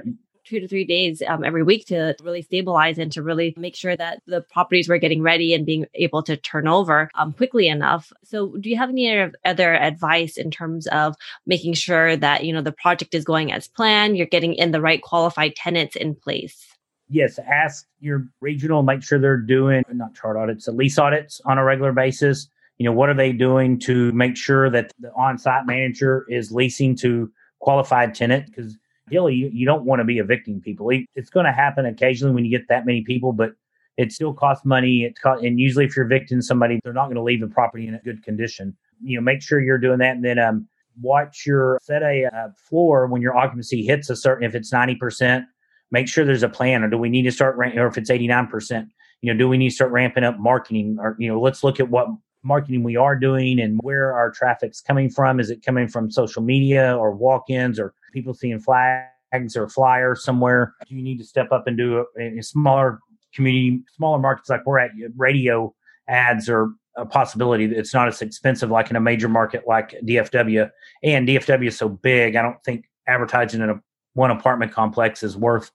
two 0.48 0.60
to 0.60 0.68
three 0.68 0.86
days 0.86 1.22
um, 1.28 1.44
every 1.44 1.64
week 1.64 1.86
to 1.88 2.16
really 2.24 2.42
stabilize 2.42 2.98
and 2.98 3.12
to 3.12 3.22
really 3.22 3.54
make 3.58 3.76
sure 3.76 3.96
that 3.96 4.22
the 4.26 4.42
properties 4.42 4.88
were 4.88 4.98
getting 4.98 5.22
ready 5.22 5.54
and 5.54 5.66
being 5.66 5.86
able 5.96 6.24
to 6.24 6.38
turn 6.38 6.68
over 6.68 7.10
um, 7.16 7.34
quickly 7.34 7.68
enough. 7.68 8.12
So, 8.24 8.56
do 8.58 8.70
you 8.70 8.78
have 8.78 8.90
any 8.90 9.32
other 9.46 9.74
advice 9.76 10.38
in 10.38 10.52
terms 10.52 10.88
of 10.88 11.16
making 11.46 11.74
sure 11.74 12.16
that 12.16 12.46
you 12.46 12.54
know 12.54 12.62
the 12.62 12.72
project 12.72 13.14
is 13.14 13.24
going 13.24 13.52
as 13.52 13.68
planned? 13.68 14.18
You're 14.18 14.28
getting 14.28 14.54
in 14.54 14.72
the 14.72 14.82
right 14.82 15.02
qualified 15.02 15.56
tenants 15.56 15.96
in 15.96 16.16
place. 16.16 16.68
Yes, 17.10 17.40
ask 17.40 17.86
your 18.00 18.28
regional, 18.42 18.84
make 18.84 19.02
sure 19.02 19.18
they're 19.18 19.38
doing 19.38 19.84
not 19.94 20.14
chart 20.14 20.36
audits, 20.36 20.68
lease 20.68 20.98
audits 20.98 21.40
on 21.46 21.58
a 21.58 21.64
regular 21.64 21.94
basis. 21.94 22.50
You 22.78 22.86
know, 22.86 22.92
what 22.92 23.10
are 23.10 23.16
they 23.16 23.32
doing 23.32 23.80
to 23.80 24.12
make 24.12 24.36
sure 24.36 24.70
that 24.70 24.92
the 25.00 25.12
on-site 25.14 25.66
manager 25.66 26.26
is 26.30 26.52
leasing 26.52 26.96
to 26.98 27.32
qualified 27.60 28.14
tenant? 28.14 28.48
Because 28.48 28.78
ideally 29.08 29.36
you, 29.36 29.50
you 29.54 29.66
don't 29.66 29.86
want 29.86 30.00
to 30.00 30.04
be 30.04 30.20
evicting 30.20 30.62
people. 30.62 30.90
It's 31.16 31.30
going 31.30 31.46
to 31.46 31.52
happen 31.52 31.86
occasionally 31.86 32.34
when 32.34 32.46
you 32.46 32.52
get 32.52 32.68
that 32.70 32.86
many 32.86 33.04
people, 33.04 33.34
but 33.34 33.54
it 33.98 34.12
still 34.12 34.34
costs 34.34 34.66
money. 34.66 35.04
It 35.04 35.20
cost, 35.20 35.44
and 35.44 35.60
usually 35.60 35.86
if 35.86 35.96
you're 35.96 36.06
evicting 36.06 36.42
somebody, 36.42 36.80
they're 36.84 36.94
not 36.94 37.06
going 37.06 37.16
to 37.16 37.24
leave 37.24 37.42
the 37.42 37.48
property 37.48 37.88
in 37.88 37.96
a 37.96 38.00
good 38.00 38.24
condition. 38.24 38.76
You 39.04 39.18
know, 39.18 39.22
make 39.22 39.42
sure 39.42 39.60
you're 39.60 39.78
doing 39.80 40.00
that, 40.00 40.16
and 40.16 40.24
then 40.24 40.40
um, 40.40 40.68
watch 41.02 41.46
your 41.46 41.80
set 41.82 42.04
a, 42.04 42.24
a 42.24 42.54
floor 42.58 43.08
when 43.08 43.22
your 43.22 43.36
occupancy 43.36 43.84
hits 43.84 44.10
a 44.10 44.16
certain. 44.16 44.46
If 44.46 44.56
it's 44.56 44.72
ninety 44.72 44.96
percent, 44.96 45.46
make 45.92 46.08
sure 46.08 46.26
there's 46.26 46.44
a 46.44 46.50
plan. 46.50 46.84
Or 46.84 46.90
do 46.90 46.98
we 46.98 47.10
need 47.10 47.24
to 47.24 47.32
start 47.32 47.58
or 47.58 47.88
if 47.88 47.98
it's 47.98 48.10
eighty 48.10 48.28
nine 48.28 48.48
percent, 48.48 48.90
you 49.22 49.34
know, 49.34 49.38
do 49.38 49.50
we 49.50 49.58
need 49.58 49.70
to 49.70 49.76
start 49.76 49.92
ramping 49.92 50.24
up 50.24 50.38
marketing? 50.38 50.98
Or 51.00 51.16
you 51.20 51.28
know, 51.28 51.40
let's 51.42 51.64
look 51.64 51.80
at 51.80 51.90
what 51.90 52.08
marketing 52.48 52.84
we 52.84 52.96
are 52.96 53.16
doing 53.16 53.60
and 53.60 53.80
where 53.84 54.14
our 54.14 54.32
traffic's 54.32 54.82
coming 54.82 55.10
from. 55.10 55.40
Is 55.40 55.50
it 55.50 55.64
coming 55.64 55.88
from 55.88 56.10
social 56.10 56.42
media 56.42 56.98
or 56.98 57.12
walk-ins 57.12 57.80
or 57.80 57.94
people 58.14 58.34
seeing 58.34 58.60
flags 58.60 59.56
or 59.56 59.68
flyers 59.68 60.24
somewhere? 60.24 60.74
Do 60.88 60.96
you 60.96 61.04
need 61.04 61.18
to 61.18 61.26
step 61.26 61.52
up 61.52 61.68
and 61.68 61.78
do 61.78 62.06
a, 62.18 62.40
a 62.40 62.42
smaller 62.42 63.00
community, 63.34 63.84
smaller 63.96 64.20
markets 64.20 64.50
like 64.50 64.66
we're 64.66 64.80
at? 64.80 64.92
Radio 65.16 65.76
ads 66.08 66.50
are 66.50 66.70
a 66.96 67.06
possibility. 67.06 67.66
It's 67.66 67.94
not 67.94 68.08
as 68.08 68.22
expensive 68.22 68.72
like 68.72 68.90
in 68.90 68.96
a 68.96 69.02
major 69.02 69.30
market 69.30 69.68
like 69.68 69.92
DFW. 70.04 70.70
And 71.04 71.28
DFW 71.28 71.68
is 71.68 71.78
so 71.78 71.90
big, 71.90 72.36
I 72.36 72.42
don't 72.42 72.64
think 72.64 72.86
advertising 73.08 73.62
in 73.62 73.70
a 73.70 73.82
one 74.14 74.32
apartment 74.32 74.72
complex 74.72 75.22
is 75.22 75.38
worth 75.38 75.72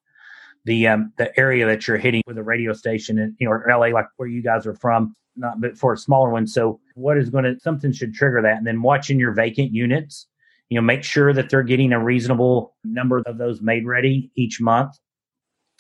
the 0.64 0.88
um, 0.88 1.12
the 1.16 1.38
area 1.38 1.66
that 1.66 1.86
you're 1.86 1.96
hitting 1.96 2.22
with 2.26 2.38
a 2.38 2.42
radio 2.42 2.72
station 2.72 3.18
in 3.18 3.36
you 3.38 3.48
know 3.48 3.60
LA, 3.68 3.88
like 3.88 4.06
where 4.16 4.28
you 4.28 4.42
guys 4.42 4.66
are 4.66 4.74
from 4.74 5.14
not 5.36 5.60
but 5.60 5.78
for 5.78 5.92
a 5.92 5.96
smaller 5.96 6.30
one. 6.30 6.46
So 6.46 6.80
what 6.94 7.18
is 7.18 7.30
going 7.30 7.44
to 7.44 7.58
something 7.60 7.92
should 7.92 8.14
trigger 8.14 8.42
that, 8.42 8.56
and 8.58 8.66
then 8.66 8.82
watching 8.82 9.18
your 9.18 9.32
vacant 9.32 9.72
units. 9.72 10.26
You 10.68 10.76
know, 10.76 10.82
make 10.82 11.04
sure 11.04 11.34
that 11.34 11.50
they're 11.50 11.62
getting 11.62 11.92
a 11.92 12.02
reasonable 12.02 12.74
number 12.82 13.22
of 13.26 13.36
those 13.36 13.60
made 13.60 13.84
ready 13.84 14.30
each 14.36 14.58
month, 14.58 14.96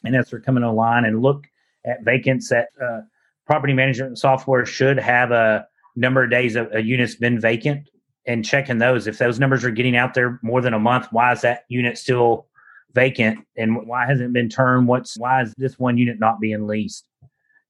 and 0.04 0.14
as 0.14 0.28
they're 0.28 0.40
coming 0.40 0.64
online, 0.64 1.06
and 1.06 1.22
look 1.22 1.46
at 1.86 2.04
vacants 2.04 2.50
that 2.50 2.68
uh, 2.82 3.00
property 3.46 3.72
management 3.72 4.18
software 4.18 4.66
should 4.66 4.98
have 4.98 5.30
a 5.30 5.66
number 5.96 6.24
of 6.24 6.30
days 6.30 6.56
of 6.56 6.72
a 6.74 6.82
unit's 6.82 7.14
been 7.14 7.40
vacant 7.40 7.88
and 8.26 8.44
checking 8.44 8.78
those. 8.78 9.06
If 9.06 9.18
those 9.18 9.38
numbers 9.38 9.64
are 9.64 9.70
getting 9.70 9.96
out 9.96 10.14
there 10.14 10.38
more 10.42 10.60
than 10.60 10.74
a 10.74 10.78
month, 10.78 11.08
why 11.10 11.32
is 11.32 11.40
that 11.40 11.64
unit 11.68 11.98
still 11.98 12.46
vacant 12.92 13.40
and 13.56 13.86
why 13.86 14.06
hasn't 14.06 14.28
it 14.28 14.32
been 14.32 14.48
turned? 14.48 14.88
What's 14.88 15.18
why 15.18 15.42
is 15.42 15.54
this 15.56 15.78
one 15.78 15.98
unit 15.98 16.18
not 16.18 16.40
being 16.40 16.66
leased? 16.66 17.08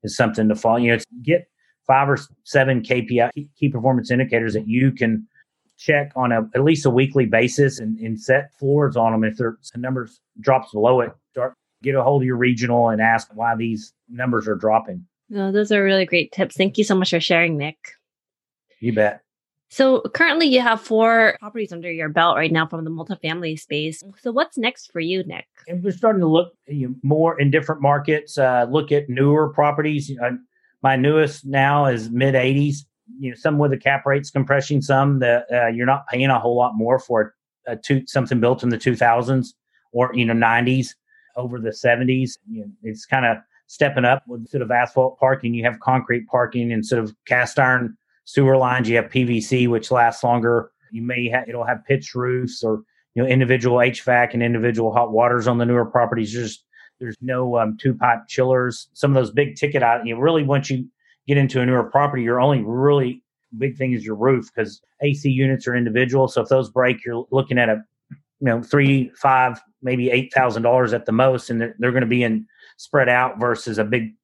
Is 0.02 0.16
something 0.16 0.48
to 0.48 0.56
follow. 0.56 0.78
You 0.78 0.96
know, 0.96 1.02
get 1.22 1.48
five 1.92 2.08
or 2.08 2.18
seven 2.44 2.80
KPI 2.80 3.30
key 3.58 3.68
performance 3.68 4.10
indicators 4.10 4.54
that 4.54 4.66
you 4.66 4.92
can 4.92 5.28
check 5.76 6.10
on 6.16 6.32
a 6.32 6.48
at 6.54 6.64
least 6.64 6.86
a 6.86 6.90
weekly 6.90 7.26
basis 7.26 7.80
and, 7.80 7.98
and 7.98 8.18
set 8.18 8.50
floors 8.58 8.96
on 8.96 9.12
them. 9.12 9.24
If 9.24 9.36
the 9.36 9.54
numbers 9.76 10.18
drops 10.40 10.72
below 10.72 11.02
it, 11.02 11.12
start 11.32 11.52
get 11.82 11.94
a 11.94 12.02
hold 12.02 12.22
of 12.22 12.26
your 12.26 12.36
regional 12.36 12.88
and 12.88 13.02
ask 13.02 13.28
why 13.34 13.56
these 13.56 13.92
numbers 14.08 14.48
are 14.48 14.54
dropping. 14.54 15.04
No, 15.28 15.52
those 15.52 15.70
are 15.70 15.84
really 15.84 16.06
great 16.06 16.32
tips. 16.32 16.56
Thank 16.56 16.78
you 16.78 16.84
so 16.84 16.94
much 16.94 17.10
for 17.10 17.20
sharing, 17.20 17.58
Nick. 17.58 17.76
You 18.80 18.94
bet. 18.94 19.20
So 19.68 20.00
currently 20.14 20.46
you 20.46 20.60
have 20.62 20.80
four 20.80 21.36
properties 21.40 21.72
under 21.72 21.92
your 21.92 22.08
belt 22.08 22.36
right 22.36 22.52
now 22.52 22.66
from 22.66 22.84
the 22.84 22.90
multifamily 22.90 23.58
space. 23.58 24.02
So 24.18 24.32
what's 24.32 24.56
next 24.56 24.92
for 24.92 25.00
you, 25.00 25.24
Nick? 25.24 25.46
And 25.68 25.84
we're 25.84 25.92
starting 25.92 26.20
to 26.20 26.26
look 26.26 26.54
more 27.02 27.38
in 27.38 27.50
different 27.50 27.82
markets, 27.82 28.38
uh, 28.38 28.66
look 28.70 28.92
at 28.92 29.10
newer 29.10 29.50
properties. 29.50 30.10
Uh, 30.22 30.32
my 30.82 30.96
newest 30.96 31.46
now 31.46 31.86
is 31.86 32.10
mid 32.10 32.34
80s. 32.34 32.78
You 33.18 33.30
know, 33.30 33.36
some 33.36 33.58
with 33.58 33.70
the 33.70 33.76
cap 33.76 34.06
rates 34.06 34.30
compressing, 34.30 34.82
some 34.82 35.18
that 35.20 35.46
uh, 35.52 35.66
you're 35.68 35.86
not 35.86 36.06
paying 36.08 36.26
a 36.26 36.38
whole 36.38 36.56
lot 36.56 36.72
more 36.74 36.98
for 36.98 37.34
a 37.66 37.76
two, 37.76 38.06
something 38.06 38.40
built 38.40 38.62
in 38.62 38.68
the 38.68 38.78
2000s 38.78 39.48
or 39.92 40.10
you 40.14 40.24
know 40.24 40.34
90s 40.34 40.88
over 41.36 41.58
the 41.58 41.70
70s. 41.70 42.38
You 42.50 42.62
know, 42.62 42.70
it's 42.82 43.06
kind 43.06 43.26
of 43.26 43.38
stepping 43.66 44.04
up 44.04 44.22
with 44.26 44.48
sort 44.48 44.62
of 44.62 44.70
asphalt 44.70 45.18
parking. 45.18 45.54
You 45.54 45.64
have 45.64 45.80
concrete 45.80 46.26
parking 46.26 46.70
instead 46.70 46.98
of 46.98 47.14
cast 47.26 47.58
iron 47.58 47.96
sewer 48.24 48.56
lines. 48.56 48.88
You 48.88 48.96
have 48.96 49.06
PVC, 49.06 49.68
which 49.68 49.90
lasts 49.90 50.24
longer. 50.24 50.70
You 50.90 51.02
may 51.02 51.32
it'll 51.46 51.64
have 51.64 51.84
pitched 51.84 52.14
roofs 52.14 52.62
or 52.62 52.82
you 53.14 53.22
know 53.22 53.28
individual 53.28 53.78
HVAC 53.78 54.34
and 54.34 54.42
individual 54.42 54.92
hot 54.92 55.12
waters 55.12 55.46
on 55.46 55.58
the 55.58 55.66
newer 55.66 55.86
properties. 55.86 56.32
Just 56.32 56.64
there's 57.02 57.16
no 57.20 57.58
um, 57.58 57.76
two 57.76 57.94
pipe 57.94 58.28
chillers. 58.28 58.88
Some 58.92 59.10
of 59.10 59.16
those 59.16 59.32
big 59.32 59.56
ticket 59.56 59.82
items. 59.82 60.08
You 60.08 60.18
really 60.18 60.44
once 60.44 60.70
you 60.70 60.86
get 61.26 61.36
into 61.36 61.60
a 61.60 61.66
newer 61.66 61.82
property, 61.82 62.22
you're 62.22 62.40
only 62.40 62.62
really 62.62 63.22
big 63.58 63.76
thing 63.76 63.92
is 63.92 64.06
your 64.06 64.14
roof 64.14 64.48
because 64.54 64.80
AC 65.02 65.28
units 65.28 65.66
are 65.66 65.74
individual. 65.74 66.28
So 66.28 66.42
if 66.42 66.48
those 66.48 66.70
break, 66.70 67.04
you're 67.04 67.26
looking 67.32 67.58
at 67.58 67.68
a 67.68 67.82
you 68.10 68.46
know 68.46 68.62
three, 68.62 69.10
five, 69.16 69.60
maybe 69.82 70.10
eight 70.10 70.32
thousand 70.32 70.62
dollars 70.62 70.94
at 70.94 71.04
the 71.04 71.12
most, 71.12 71.50
and 71.50 71.60
they're, 71.60 71.74
they're 71.80 71.90
going 71.90 72.02
to 72.02 72.06
be 72.06 72.22
in 72.22 72.46
spread 72.76 73.08
out 73.08 73.40
versus 73.40 73.78
a 73.78 73.84
big 73.84 74.14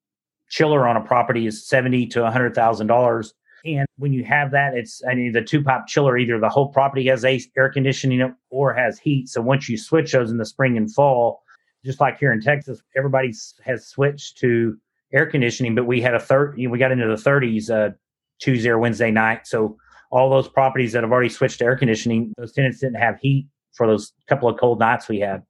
chiller 0.49 0.87
on 0.87 0.97
a 0.97 1.01
property 1.01 1.49
is 1.49 1.67
seventy 1.67 2.07
to 2.07 2.25
a 2.25 2.31
hundred 2.31 2.55
thousand 2.55 2.87
dollars. 2.87 3.35
And 3.65 3.89
when 3.97 4.13
you 4.13 4.23
have 4.23 4.53
that, 4.53 4.75
it's 4.75 5.03
I 5.11 5.17
mean 5.17 5.33
the 5.33 5.43
two 5.43 5.65
pipe 5.65 5.89
chiller, 5.89 6.17
either 6.17 6.39
the 6.39 6.49
whole 6.49 6.69
property 6.69 7.09
has 7.09 7.25
air 7.25 7.73
conditioning 7.73 8.37
or 8.51 8.73
has 8.73 9.01
heat. 9.01 9.29
So 9.29 9.43
once 9.43 9.69
you 9.69 9.77
switch 9.77 10.13
those 10.13 10.31
in 10.31 10.37
the 10.37 10.47
spring 10.47 10.77
and 10.77 10.95
fall, 10.95 11.43
just 11.85 12.01
like 12.01 12.19
here 12.19 12.33
in 12.33 12.41
Texas, 12.41 12.83
everybody 12.97 13.33
has 13.65 13.87
switched 13.87 14.39
to 14.39 14.77
air 15.13 15.27
conditioning, 15.27 15.75
but 15.75 15.87
we 15.87 16.01
had 16.01 16.15
a 16.15 16.21
third, 16.21 16.55
you 16.59 16.69
know, 16.69 16.73
we 16.73 16.79
got 16.79 16.93
into 16.93 17.07
the 17.07 17.15
30s 17.15 17.71
uh, 17.71 17.95
Tuesday 18.41 18.69
or 18.69 18.79
Wednesday 18.79 19.11
night. 19.11 19.47
So 19.47 19.77
all 20.11 20.31
those 20.31 20.49
properties 20.49 20.93
that 20.93 21.03
have 21.03 21.13
already 21.13 21.29
switched 21.29 21.59
to 21.59 21.65
air 21.65 21.77
conditioning, 21.77 22.33
those 22.37 22.53
tenants 22.53 22.81
didn't 22.81 22.97
have 22.97 23.19
heat 23.21 23.49
for 23.73 23.87
those 23.87 24.13
couple 24.27 24.49
of 24.49 24.59
cold 24.59 24.79
nights 24.79 25.09
we 25.09 25.21
had. 25.21 25.43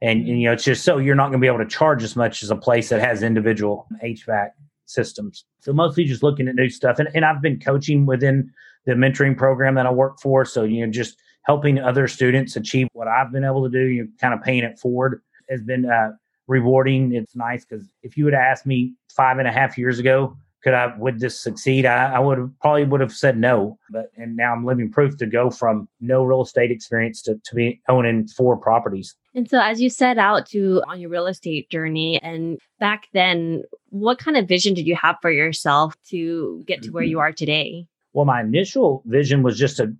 And, 0.00 0.20
and 0.20 0.40
you 0.40 0.46
know, 0.46 0.52
it's 0.52 0.64
just 0.64 0.84
so 0.84 0.98
you're 0.98 1.14
not 1.14 1.28
going 1.28 1.38
to 1.40 1.44
be 1.44 1.46
able 1.46 1.58
to 1.58 1.66
charge 1.66 2.02
as 2.02 2.16
much 2.16 2.42
as 2.42 2.50
a 2.50 2.56
place 2.56 2.88
that 2.88 3.00
has 3.00 3.22
individual 3.22 3.86
HVAC 4.02 4.50
systems. 4.86 5.44
So 5.60 5.72
mostly 5.72 6.04
just 6.04 6.22
looking 6.22 6.48
at 6.48 6.54
new 6.54 6.68
stuff. 6.68 6.98
And, 6.98 7.08
and 7.14 7.24
I've 7.24 7.40
been 7.40 7.60
coaching 7.60 8.06
within 8.06 8.50
the 8.84 8.92
mentoring 8.92 9.36
program 9.36 9.74
that 9.76 9.86
I 9.86 9.92
work 9.92 10.20
for. 10.20 10.44
So, 10.44 10.64
you 10.64 10.84
know, 10.84 10.92
just 10.92 11.18
helping 11.44 11.78
other 11.78 12.08
students 12.08 12.56
achieve 12.56 12.88
what 12.92 13.08
I've 13.08 13.32
been 13.32 13.44
able 13.44 13.64
to 13.64 13.70
do, 13.70 13.84
you 13.86 14.02
know, 14.02 14.08
kind 14.20 14.34
of 14.34 14.42
paying 14.42 14.64
it 14.64 14.78
forward 14.78 15.22
has 15.50 15.62
been 15.62 15.84
uh, 15.84 16.12
rewarding. 16.46 17.14
It's 17.14 17.36
nice 17.36 17.64
because 17.64 17.88
if 18.02 18.16
you 18.16 18.24
would 18.24 18.34
have 18.34 18.42
asked 18.42 18.66
me 18.66 18.94
five 19.10 19.38
and 19.38 19.48
a 19.48 19.52
half 19.52 19.78
years 19.78 19.98
ago, 19.98 20.36
could 20.62 20.74
I 20.74 20.96
would 20.96 21.18
this 21.18 21.38
succeed? 21.38 21.86
I, 21.86 22.12
I 22.12 22.18
would 22.20 22.38
have 22.38 22.50
probably 22.60 22.84
would 22.84 23.00
have 23.00 23.12
said 23.12 23.36
no. 23.36 23.78
But 23.90 24.06
and 24.16 24.36
now 24.36 24.52
I'm 24.52 24.64
living 24.64 24.90
proof 24.90 25.16
to 25.18 25.26
go 25.26 25.50
from 25.50 25.88
no 26.00 26.22
real 26.22 26.42
estate 26.42 26.70
experience 26.70 27.20
to, 27.22 27.40
to 27.44 27.54
be 27.54 27.80
owning 27.88 28.28
four 28.28 28.56
properties. 28.56 29.14
And 29.34 29.48
so 29.48 29.60
as 29.60 29.80
you 29.80 29.90
set 29.90 30.18
out 30.18 30.46
to 30.50 30.82
on 30.86 31.00
your 31.00 31.10
real 31.10 31.26
estate 31.26 31.68
journey 31.70 32.20
and 32.22 32.58
back 32.78 33.08
then, 33.12 33.62
what 33.88 34.18
kind 34.18 34.36
of 34.36 34.46
vision 34.46 34.74
did 34.74 34.86
you 34.86 34.94
have 34.96 35.16
for 35.20 35.30
yourself 35.30 35.94
to 36.10 36.62
get 36.66 36.82
to 36.82 36.90
where 36.90 37.02
you 37.02 37.18
are 37.18 37.32
today? 37.32 37.86
Well, 38.12 38.26
my 38.26 38.42
initial 38.42 39.02
vision 39.06 39.42
was 39.42 39.58
just 39.58 39.78
to 39.78 39.94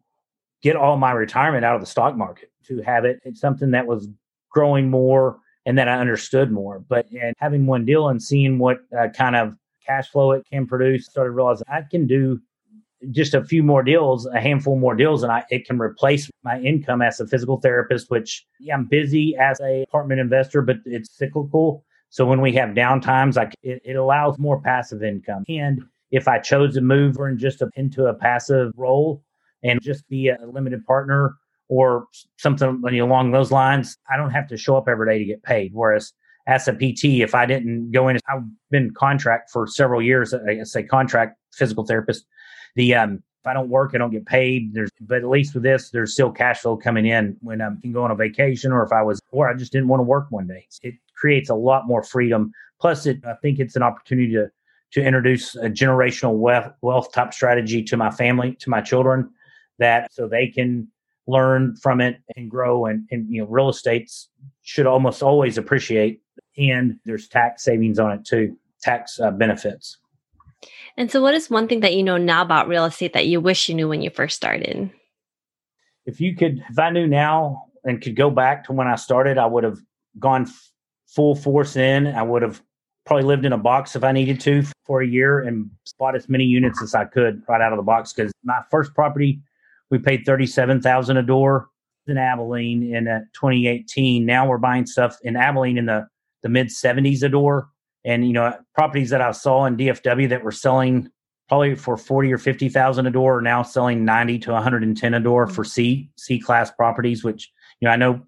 get 0.62 0.76
all 0.76 0.96
my 0.96 1.12
retirement 1.12 1.64
out 1.64 1.74
of 1.74 1.80
the 1.80 1.86
stock 1.86 2.16
market, 2.16 2.50
to 2.66 2.82
have 2.82 3.04
it 3.04 3.20
it's 3.24 3.40
something 3.40 3.72
that 3.72 3.86
was 3.86 4.06
growing 4.52 4.90
more 4.90 5.38
and 5.66 5.78
that 5.78 5.88
I 5.88 5.98
understood 5.98 6.50
more. 6.50 6.80
But 6.80 7.06
and 7.10 7.34
having 7.38 7.66
one 7.66 7.84
deal 7.84 8.08
and 8.08 8.22
seeing 8.22 8.58
what 8.58 8.78
uh, 8.98 9.08
kind 9.08 9.36
of 9.36 9.54
cash 9.86 10.08
flow 10.08 10.32
it 10.32 10.44
can 10.50 10.66
produce, 10.66 11.06
started 11.06 11.32
realizing 11.32 11.64
I 11.68 11.82
can 11.82 12.06
do 12.06 12.40
just 13.10 13.34
a 13.34 13.44
few 13.44 13.64
more 13.64 13.82
deals, 13.82 14.26
a 14.26 14.40
handful 14.40 14.78
more 14.78 14.94
deals, 14.94 15.22
and 15.22 15.32
I 15.32 15.44
it 15.50 15.66
can 15.66 15.80
replace 15.80 16.30
my 16.44 16.60
income 16.60 17.02
as 17.02 17.20
a 17.20 17.26
physical 17.26 17.60
therapist. 17.60 18.10
Which 18.10 18.44
yeah, 18.60 18.74
I'm 18.74 18.86
busy 18.86 19.36
as 19.36 19.60
a 19.60 19.82
apartment 19.82 20.20
investor, 20.20 20.62
but 20.62 20.76
it's 20.84 21.16
cyclical. 21.16 21.84
So 22.10 22.26
when 22.26 22.40
we 22.42 22.52
have 22.52 22.70
downtimes, 22.70 23.36
like 23.36 23.54
it, 23.62 23.80
it 23.84 23.96
allows 23.96 24.38
more 24.38 24.60
passive 24.60 25.02
income. 25.02 25.44
And 25.48 25.82
if 26.10 26.28
I 26.28 26.38
chose 26.38 26.74
to 26.74 26.82
move 26.82 27.16
and 27.16 27.38
just 27.38 27.62
into 27.74 28.04
a 28.04 28.14
passive 28.14 28.72
role 28.76 29.24
and 29.62 29.80
just 29.80 30.06
be 30.08 30.28
a 30.28 30.36
limited 30.44 30.84
partner 30.84 31.36
or 31.72 32.06
something 32.36 32.84
along 33.00 33.30
those 33.30 33.50
lines, 33.50 33.96
I 34.12 34.18
don't 34.18 34.30
have 34.30 34.46
to 34.48 34.58
show 34.58 34.76
up 34.76 34.88
every 34.88 35.10
day 35.10 35.18
to 35.18 35.24
get 35.24 35.42
paid. 35.42 35.70
Whereas 35.72 36.12
as 36.46 36.68
a 36.68 36.74
PT, 36.74 37.22
if 37.22 37.34
I 37.34 37.46
didn't 37.46 37.92
go 37.92 38.08
in, 38.08 38.18
I've 38.28 38.42
been 38.70 38.92
contract 38.92 39.50
for 39.50 39.66
several 39.66 40.02
years. 40.02 40.34
I 40.34 40.62
say 40.64 40.82
contract 40.82 41.38
physical 41.54 41.86
therapist. 41.86 42.26
The 42.76 42.94
um, 42.94 43.22
if 43.40 43.46
I 43.46 43.54
don't 43.54 43.70
work, 43.70 43.92
I 43.94 43.98
don't 43.98 44.10
get 44.10 44.26
paid. 44.26 44.74
There's, 44.74 44.90
but 45.00 45.18
at 45.18 45.28
least 45.28 45.54
with 45.54 45.62
this, 45.62 45.88
there's 45.88 46.12
still 46.12 46.30
cash 46.30 46.60
flow 46.60 46.76
coming 46.76 47.06
in 47.06 47.38
when 47.40 47.62
I 47.62 47.70
can 47.80 47.92
go 47.92 48.04
on 48.04 48.10
a 48.10 48.14
vacation, 48.14 48.70
or 48.70 48.84
if 48.84 48.92
I 48.92 49.02
was, 49.02 49.20
or 49.30 49.48
I 49.48 49.54
just 49.54 49.72
didn't 49.72 49.88
want 49.88 50.00
to 50.00 50.04
work 50.04 50.26
one 50.28 50.46
day. 50.46 50.66
It 50.82 50.94
creates 51.16 51.48
a 51.48 51.54
lot 51.54 51.86
more 51.86 52.02
freedom. 52.02 52.52
Plus, 52.80 53.06
it 53.06 53.24
I 53.24 53.34
think 53.40 53.60
it's 53.60 53.76
an 53.76 53.82
opportunity 53.82 54.34
to 54.34 54.50
to 54.92 55.02
introduce 55.02 55.54
a 55.54 55.70
generational 55.70 56.34
wealth, 56.34 56.74
wealth 56.82 57.12
type 57.12 57.32
strategy 57.32 57.82
to 57.82 57.96
my 57.96 58.10
family, 58.10 58.56
to 58.60 58.68
my 58.68 58.82
children, 58.82 59.30
that 59.78 60.12
so 60.12 60.28
they 60.28 60.48
can 60.48 60.91
learn 61.26 61.76
from 61.76 62.00
it 62.00 62.16
and 62.36 62.50
grow. 62.50 62.86
And, 62.86 63.06
and 63.10 63.28
you 63.28 63.42
know, 63.42 63.48
real 63.48 63.68
estates 63.68 64.28
should 64.62 64.86
almost 64.86 65.22
always 65.22 65.58
appreciate, 65.58 66.20
and 66.56 66.98
there's 67.04 67.28
tax 67.28 67.64
savings 67.64 67.98
on 67.98 68.12
it 68.12 68.24
too, 68.24 68.56
tax 68.80 69.18
uh, 69.20 69.30
benefits. 69.30 69.98
And 70.96 71.10
so, 71.10 71.22
what 71.22 71.34
is 71.34 71.50
one 71.50 71.68
thing 71.68 71.80
that 71.80 71.94
you 71.94 72.02
know 72.02 72.18
now 72.18 72.42
about 72.42 72.68
real 72.68 72.84
estate 72.84 73.14
that 73.14 73.26
you 73.26 73.40
wish 73.40 73.68
you 73.68 73.74
knew 73.74 73.88
when 73.88 74.02
you 74.02 74.10
first 74.10 74.36
started? 74.36 74.90
If 76.04 76.20
you 76.20 76.36
could, 76.36 76.62
if 76.68 76.78
I 76.78 76.90
knew 76.90 77.06
now 77.06 77.66
and 77.84 78.00
could 78.00 78.16
go 78.16 78.30
back 78.30 78.64
to 78.64 78.72
when 78.72 78.88
I 78.88 78.96
started, 78.96 79.38
I 79.38 79.46
would 79.46 79.64
have 79.64 79.78
gone 80.18 80.42
f- 80.42 80.70
full 81.06 81.34
force 81.34 81.76
in. 81.76 82.08
I 82.08 82.22
would 82.22 82.42
have 82.42 82.62
probably 83.06 83.24
lived 83.24 83.44
in 83.44 83.52
a 83.52 83.58
box 83.58 83.96
if 83.96 84.04
I 84.04 84.12
needed 84.12 84.40
to 84.40 84.62
for 84.84 85.00
a 85.00 85.06
year 85.06 85.40
and 85.40 85.70
bought 85.98 86.14
as 86.14 86.28
many 86.28 86.44
units 86.44 86.82
as 86.82 86.94
I 86.94 87.04
could 87.04 87.42
right 87.48 87.60
out 87.60 87.72
of 87.72 87.76
the 87.76 87.82
box. 87.82 88.12
Because 88.12 88.32
my 88.44 88.60
first 88.70 88.94
property, 88.94 89.40
we 89.92 89.98
paid 89.98 90.24
thirty-seven 90.26 90.80
thousand 90.80 91.18
a 91.18 91.22
door 91.22 91.68
in 92.08 92.18
Abilene 92.18 92.94
in 92.94 93.06
uh, 93.06 93.20
2018. 93.34 94.26
Now 94.26 94.48
we're 94.48 94.58
buying 94.58 94.86
stuff 94.86 95.18
in 95.22 95.36
Abilene 95.36 95.78
in 95.78 95.86
the 95.86 96.08
the 96.42 96.48
mid 96.48 96.68
70s 96.68 97.22
a 97.22 97.28
door 97.28 97.68
and 98.04 98.26
you 98.26 98.32
know 98.32 98.56
properties 98.74 99.10
that 99.10 99.20
I 99.20 99.30
saw 99.30 99.64
in 99.66 99.76
DFW 99.76 100.28
that 100.28 100.42
were 100.42 100.50
selling 100.52 101.08
probably 101.48 101.74
for 101.74 101.96
40 101.96 102.32
or 102.32 102.38
50,000 102.38 103.06
a 103.06 103.10
door 103.10 103.38
are 103.38 103.42
now 103.42 103.62
selling 103.62 104.04
90 104.04 104.38
to 104.40 104.52
110 104.52 105.14
a 105.14 105.20
door 105.20 105.46
for 105.46 105.64
C 105.64 106.10
C 106.16 106.38
class 106.38 106.70
properties 106.70 107.22
which 107.22 107.50
you 107.80 107.86
know 107.86 107.92
I 107.92 107.96
know 107.96 108.22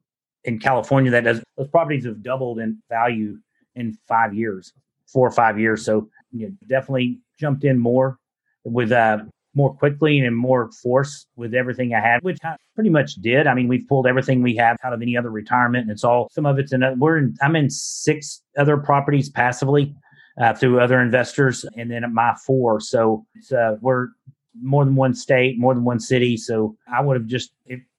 in 0.44 0.58
California 0.58 1.10
that 1.10 1.24
does 1.24 1.42
those 1.56 1.68
properties 1.68 2.04
have 2.04 2.22
doubled 2.22 2.58
in 2.58 2.80
value 2.88 3.38
in 3.74 3.98
5 4.06 4.34
years 4.34 4.72
4 5.12 5.26
or 5.26 5.30
5 5.32 5.58
years 5.58 5.84
so 5.84 6.08
you 6.30 6.46
know, 6.46 6.54
definitely 6.68 7.20
jumped 7.40 7.64
in 7.64 7.78
more 7.78 8.18
with 8.64 8.92
uh 8.92 9.24
more 9.54 9.74
quickly 9.74 10.18
and 10.18 10.36
more 10.36 10.70
force 10.82 11.26
with 11.36 11.54
everything 11.54 11.94
I 11.94 12.00
had, 12.00 12.22
which 12.22 12.38
I 12.44 12.56
pretty 12.74 12.90
much 12.90 13.14
did. 13.16 13.46
I 13.46 13.54
mean, 13.54 13.68
we've 13.68 13.86
pulled 13.88 14.06
everything 14.06 14.42
we 14.42 14.56
have 14.56 14.76
out 14.84 14.92
of 14.92 15.00
any 15.00 15.16
other 15.16 15.30
retirement, 15.30 15.82
and 15.82 15.90
it's 15.90 16.04
all 16.04 16.28
some 16.32 16.46
of 16.46 16.58
it's 16.58 16.72
in. 16.72 16.82
We're 16.98 17.18
in. 17.18 17.36
I'm 17.40 17.56
in 17.56 17.70
six 17.70 18.42
other 18.58 18.76
properties 18.76 19.30
passively 19.30 19.94
uh, 20.40 20.54
through 20.54 20.80
other 20.80 21.00
investors, 21.00 21.64
and 21.76 21.90
then 21.90 22.02
my 22.12 22.34
four. 22.46 22.80
So 22.80 23.24
uh, 23.56 23.76
we're 23.80 24.08
more 24.60 24.84
than 24.84 24.96
one 24.96 25.14
state, 25.14 25.58
more 25.58 25.74
than 25.74 25.84
one 25.84 26.00
city. 26.00 26.36
So 26.36 26.76
I 26.92 27.00
would 27.00 27.16
have 27.16 27.26
just 27.26 27.52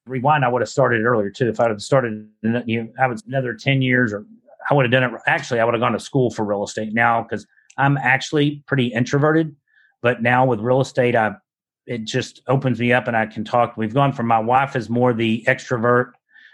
rewind. 0.05 0.45
I 0.45 0.49
would 0.49 0.61
have 0.61 0.69
started 0.69 1.05
earlier 1.05 1.29
too. 1.29 1.47
If 1.47 1.59
I 1.59 1.63
would 1.63 1.71
have 1.71 1.81
started, 1.81 2.27
you 2.65 2.83
know, 2.83 2.89
I 3.01 3.07
was 3.07 3.23
another 3.27 3.53
ten 3.53 3.81
years, 3.81 4.13
or 4.13 4.25
I 4.69 4.73
would 4.73 4.85
have 4.85 4.91
done 4.91 5.03
it. 5.03 5.21
Actually, 5.27 5.59
I 5.61 5.65
would 5.65 5.73
have 5.73 5.81
gone 5.81 5.93
to 5.93 5.99
school 5.99 6.31
for 6.31 6.43
real 6.43 6.63
estate 6.63 6.93
now 6.93 7.23
because 7.23 7.45
I'm 7.77 7.97
actually 7.97 8.63
pretty 8.67 8.87
introverted. 8.87 9.55
But 10.01 10.21
now 10.21 10.45
with 10.45 10.59
real 10.59 10.81
estate, 10.81 11.15
I've 11.15 11.35
it 11.87 12.03
just 12.05 12.41
opens 12.47 12.79
me 12.79 12.93
up 12.93 13.07
and 13.07 13.15
I 13.15 13.25
can 13.25 13.43
talk. 13.43 13.77
We've 13.77 13.93
gone 13.93 14.13
from 14.13 14.27
my 14.27 14.39
wife 14.39 14.75
is 14.75 14.89
more 14.89 15.13
the 15.13 15.43
extrovert 15.47 16.11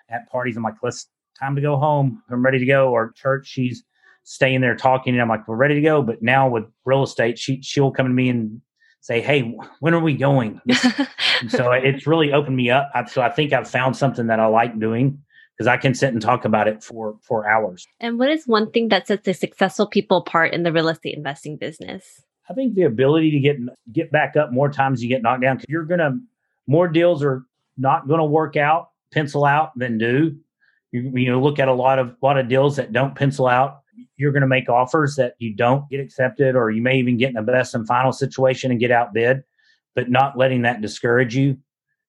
at 0.10 0.30
parties. 0.30 0.58
I'm 0.58 0.64
like, 0.64 0.76
let's 0.84 1.08
time 1.40 1.56
to 1.56 1.62
go 1.62 1.78
home. 1.78 2.22
I'm 2.30 2.44
ready 2.44 2.60
to 2.60 2.66
go. 2.66 2.92
Or 2.92 3.12
church, 3.12 3.48
she's 3.48 3.84
staying 4.24 4.62
there 4.62 4.76
talking. 4.76 5.14
And 5.14 5.22
I'm 5.22 5.30
like, 5.30 5.48
we're 5.48 5.56
ready 5.56 5.76
to 5.76 5.82
go. 5.82 6.02
But 6.02 6.22
now 6.22 6.50
with 6.50 6.66
real 6.86 7.04
estate, 7.04 7.40
she 7.40 7.62
she'll 7.62 7.92
come 7.92 8.08
to 8.08 8.14
me 8.14 8.30
and 8.30 8.62
say, 9.02 9.20
hey, 9.22 9.58
when 9.80 9.94
are 9.94 10.00
we 10.00 10.14
going? 10.14 10.62
so 11.50 11.72
it's 11.72 12.06
really 12.06 12.34
opened 12.34 12.56
me 12.56 12.70
up. 12.70 12.92
so 13.10 13.22
I 13.22 13.30
think 13.30 13.52
I've 13.52 13.70
found 13.70 13.98
something 13.98 14.28
that 14.28 14.40
I 14.40 14.46
like 14.46 14.80
doing 14.80 15.20
because 15.58 15.68
I 15.68 15.78
can 15.78 15.94
sit 15.94 16.14
and 16.14 16.22
talk 16.22 16.46
about 16.46 16.68
it 16.68 16.84
for 16.84 17.18
for 17.22 17.50
hours. 17.50 17.88
And 18.00 18.20
what 18.20 18.30
is 18.30 18.48
one 18.48 18.72
thing 18.72 18.90
that 18.90 19.08
sets 19.08 19.26
the 19.26 19.34
successful 19.34 19.88
people 19.88 20.18
apart 20.18 20.54
in 20.54 20.64
the 20.64 20.72
real 20.72 20.90
estate 20.90 21.16
investing 21.16 21.58
business? 21.58 22.22
I 22.52 22.54
think 22.54 22.76
the 22.76 22.84
ability 22.84 23.32
to 23.32 23.40
get 23.40 23.58
get 23.92 24.12
back 24.12 24.36
up 24.36 24.52
more 24.52 24.70
times 24.70 25.02
you 25.02 25.08
get 25.08 25.22
knocked 25.22 25.42
down 25.42 25.58
because 25.58 25.70
you're 25.70 25.86
gonna 25.86 26.20
more 26.68 26.88
deals 26.88 27.24
are 27.24 27.46
not 27.78 28.08
to 28.08 28.24
work 28.24 28.58
out, 28.58 28.90
pencil 29.14 29.46
out 29.46 29.72
than 29.78 29.98
do. 29.98 30.38
You, 30.92 31.12
you 31.16 31.32
know, 31.32 31.42
look 31.42 31.60
at 31.60 31.68
a 31.68 31.74
lot 31.74 32.00
of 32.00 32.16
lot 32.22 32.38
of 32.38 32.50
deals 32.50 32.76
that 32.76 32.92
don't 32.92 33.16
pencil 33.16 33.48
out. 33.48 33.80
You're 34.18 34.32
going 34.32 34.42
to 34.42 34.48
make 34.48 34.70
offers 34.70 35.16
that 35.16 35.36
you 35.40 35.54
don't 35.54 35.90
get 35.90 36.00
accepted, 36.00 36.56
or 36.56 36.70
you 36.70 36.82
may 36.82 36.98
even 36.98 37.18
get 37.18 37.30
in 37.30 37.38
a 37.38 37.44
best 37.44 37.74
and 37.74 37.88
final 37.88 38.12
situation 38.12 38.72
and 38.72 38.80
get 38.80 38.92
outbid, 38.92 39.44
but 39.96 40.10
not 40.10 40.38
letting 40.38 40.64
that 40.64 40.82
discourage 40.82 41.36
you. 41.36 41.58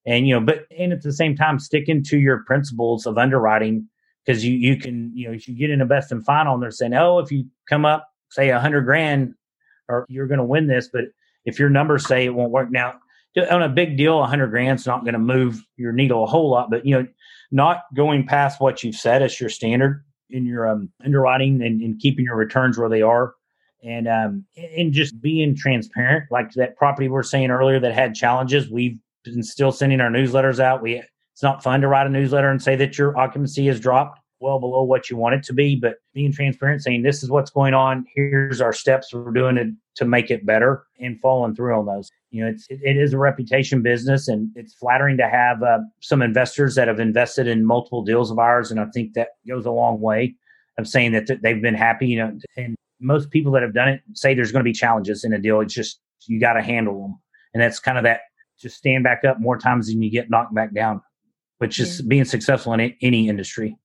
And 0.05 0.27
you 0.27 0.35
know, 0.35 0.41
but 0.41 0.67
and 0.77 0.93
at 0.93 1.03
the 1.03 1.13
same 1.13 1.37
time, 1.37 1.59
sticking 1.59 2.03
to 2.05 2.19
your 2.19 2.45
principles 2.45 3.07
of 3.07 3.19
underwriting 3.19 3.89
because 4.25 4.45
you 4.45 4.55
you 4.55 4.77
can 4.77 5.13
you 5.15 5.29
know 5.29 5.35
if 5.35 5.47
you 5.47 5.55
get 5.55 5.71
in 5.71 5.81
a 5.81 5.87
best 5.87 6.11
and 6.11 6.25
final 6.25 6.55
and 6.55 6.63
they're 6.63 6.71
saying, 6.73 6.95
oh, 6.95 7.19
if 7.21 7.31
you 7.31 7.47
come 7.69 7.85
up 7.85 8.09
say 8.33 8.49
a 8.49 8.59
hundred 8.59 8.83
grand, 8.83 9.35
or 9.93 10.07
you're 10.09 10.27
going 10.27 10.39
to 10.39 10.45
win 10.45 10.67
this. 10.67 10.89
But 10.93 11.05
if 11.45 11.59
your 11.59 11.71
numbers 11.71 12.07
say 12.07 12.25
it 12.25 12.35
won't 12.35 12.51
work 12.51 12.71
now, 12.71 12.95
on 13.51 13.63
a 13.63 13.69
big 13.69 13.97
deal, 13.97 14.23
a 14.23 14.27
hundred 14.27 14.49
grand's 14.49 14.87
not 14.87 15.03
going 15.03 15.15
to 15.15 15.19
move 15.19 15.63
your 15.77 15.93
needle 15.93 16.25
a 16.25 16.27
whole 16.27 16.51
lot. 16.51 16.71
But 16.71 16.85
you 16.85 16.95
know, 16.95 17.07
not 17.51 17.85
going 17.95 18.27
past 18.27 18.61
what 18.61 18.83
you've 18.83 18.95
set 18.97 19.23
as 19.23 19.41
your 19.41 19.51
standard 19.51 20.05
in 20.31 20.47
your 20.47 20.67
um, 20.67 20.91
underwriting 21.05 21.63
and, 21.63 21.83
and, 21.83 21.99
keeping 21.99 22.25
your 22.25 22.37
returns 22.37 22.79
where 22.79 22.89
they 22.89 23.03
are, 23.03 23.35
and 23.83 24.09
um, 24.09 24.45
and 24.57 24.93
just 24.93 25.21
being 25.21 25.55
transparent. 25.55 26.25
Like 26.31 26.53
that 26.53 26.77
property 26.77 27.09
we 27.09 27.19
are 27.19 27.23
saying 27.23 27.51
earlier 27.51 27.81
that 27.81 27.95
had 27.95 28.15
challenges, 28.15 28.71
we've 28.71 28.99
been 29.25 29.43
still 29.43 29.73
sending 29.73 30.01
our 30.01 30.11
newsletters 30.11 30.61
out. 30.61 30.83
We 30.83 31.03
it's 31.33 31.43
not 31.43 31.63
fun 31.63 31.81
to 31.81 31.89
write 31.89 32.07
a 32.07 32.11
newsletter 32.11 32.51
and 32.51 32.63
say 32.63 32.77
that 32.77 32.99
your 32.99 33.17
occupancy 33.19 33.67
has 33.67 33.81
dropped 33.81 34.22
well 34.43 34.59
below 34.59 34.83
what 34.83 35.09
you 35.09 35.17
want 35.17 35.37
it 35.37 35.43
to 35.45 35.53
be, 35.53 35.77
but 35.77 35.97
being 36.13 36.33
transparent, 36.33 36.83
saying 36.83 37.03
this 37.03 37.23
is 37.23 37.31
what's 37.31 37.51
going 37.51 37.73
on, 37.73 38.05
here's 38.15 38.61
our 38.61 38.73
steps 38.73 39.15
we're 39.15 39.31
doing 39.31 39.57
it 39.57 39.69
to 39.95 40.05
make 40.05 40.31
it 40.31 40.45
better, 40.45 40.85
and 41.01 41.21
following 41.21 41.55
through 41.55 41.79
on 41.79 41.87
those. 41.87 42.11
You 42.31 42.45
know, 42.45 42.51
it's 42.51 42.67
it, 42.69 42.81
it 42.83 42.97
is 42.97 43.13
a 43.13 43.19
reputation 43.19 43.83
business, 43.83 44.29
and 44.29 44.51
it's 44.57 44.75
flattering 44.75 45.17
to 45.19 45.29
have 45.29 45.63
uh, 45.63 45.79
some 46.01 46.21
investors 46.21 46.75
that 46.75 46.89
have 46.89 47.01
invested 47.01 47.47
in 47.47 47.65
multiple 47.65 48.03
deals 48.03 48.31
of 48.31 48.39
ours, 48.39 48.71
and 48.71 48.81
I 48.81 48.87
think 48.87 49.15
that 49.15 49.29
goes 49.49 49.65
a 49.65 49.71
long 49.71 50.01
way 50.01 50.35
of 50.79 50.89
saying 50.89 51.13
that 51.13 51.29
they've 51.43 51.63
been 51.63 51.75
happy. 51.75 52.09
You 52.09 52.19
know, 52.19 52.39
and 52.57 52.77
most 53.01 53.31
people 53.31 53.53
that 53.53 53.63
have 53.63 53.75
done 53.75 53.89
it 53.89 54.01
say 54.15 54.35
there's 54.35 54.53
going 54.53 54.65
to 54.65 54.69
be 54.69 54.73
challenges 54.73 55.25
in 55.25 55.33
a 55.33 55.39
deal. 55.39 55.61
It's 55.61 55.75
just 55.75 56.01
you 56.27 56.41
got 56.41 56.55
to 56.55 56.63
handle 56.63 57.01
them, 57.01 57.19
and 57.55 57.63
that's 57.63 57.79
kind 57.79 57.99
of 57.99 58.05
that. 58.05 58.21
Just 58.59 58.77
stand 58.77 59.03
back 59.03 59.25
up 59.25 59.41
more 59.41 59.59
times 59.59 59.89
than 59.89 60.03
you 60.03 60.11
get 60.11 60.31
knocked 60.31 60.55
back 60.55 60.73
down, 60.73 61.01
which 61.59 61.81
is 61.81 62.01
yeah. 62.01 62.07
being 62.09 62.25
successful 62.25 62.73
in 62.73 62.95
any 63.03 63.29
industry. 63.29 63.77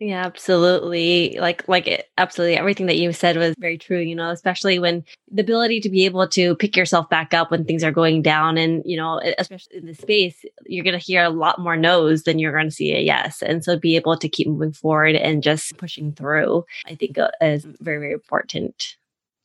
Yeah, 0.00 0.24
absolutely. 0.24 1.36
Like 1.40 1.66
like 1.66 1.88
it, 1.88 2.08
absolutely 2.16 2.56
everything 2.56 2.86
that 2.86 2.98
you 2.98 3.12
said 3.12 3.36
was 3.36 3.56
very 3.58 3.76
true, 3.76 3.98
you 3.98 4.14
know, 4.14 4.30
especially 4.30 4.78
when 4.78 5.04
the 5.28 5.42
ability 5.42 5.80
to 5.80 5.90
be 5.90 6.04
able 6.04 6.28
to 6.28 6.54
pick 6.54 6.76
yourself 6.76 7.10
back 7.10 7.34
up 7.34 7.50
when 7.50 7.64
things 7.64 7.82
are 7.82 7.90
going 7.90 8.22
down 8.22 8.58
and, 8.58 8.82
you 8.86 8.96
know, 8.96 9.20
especially 9.38 9.78
in 9.78 9.86
the 9.86 9.94
space, 9.94 10.44
you're 10.66 10.84
going 10.84 10.98
to 10.98 11.04
hear 11.04 11.24
a 11.24 11.30
lot 11.30 11.58
more 11.58 11.76
no's 11.76 12.22
than 12.22 12.38
you're 12.38 12.52
going 12.52 12.68
to 12.68 12.74
see 12.74 12.94
a 12.94 13.00
yes. 13.00 13.42
And 13.42 13.64
so 13.64 13.76
be 13.76 13.96
able 13.96 14.16
to 14.16 14.28
keep 14.28 14.46
moving 14.46 14.72
forward 14.72 15.16
and 15.16 15.42
just 15.42 15.76
pushing 15.78 16.12
through, 16.12 16.64
I 16.86 16.94
think 16.94 17.18
uh, 17.18 17.30
is 17.40 17.64
very 17.80 17.98
very 17.98 18.12
important. 18.12 18.96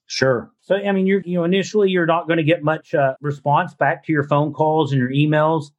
Sure. 0.05 0.51
So 0.61 0.75
I 0.75 0.91
mean, 0.91 1.07
you're 1.07 1.21
you 1.21 1.39
know 1.39 1.45
initially 1.45 1.89
you're 1.89 2.05
not 2.05 2.27
going 2.27 2.37
to 2.37 2.43
get 2.43 2.61
much 2.61 2.93
uh, 2.93 3.15
response 3.21 3.73
back 3.73 4.05
to 4.05 4.11
your 4.11 4.23
phone 4.23 4.53
calls 4.53 4.91
and 4.91 4.99
your 4.99 5.09
emails 5.09 5.71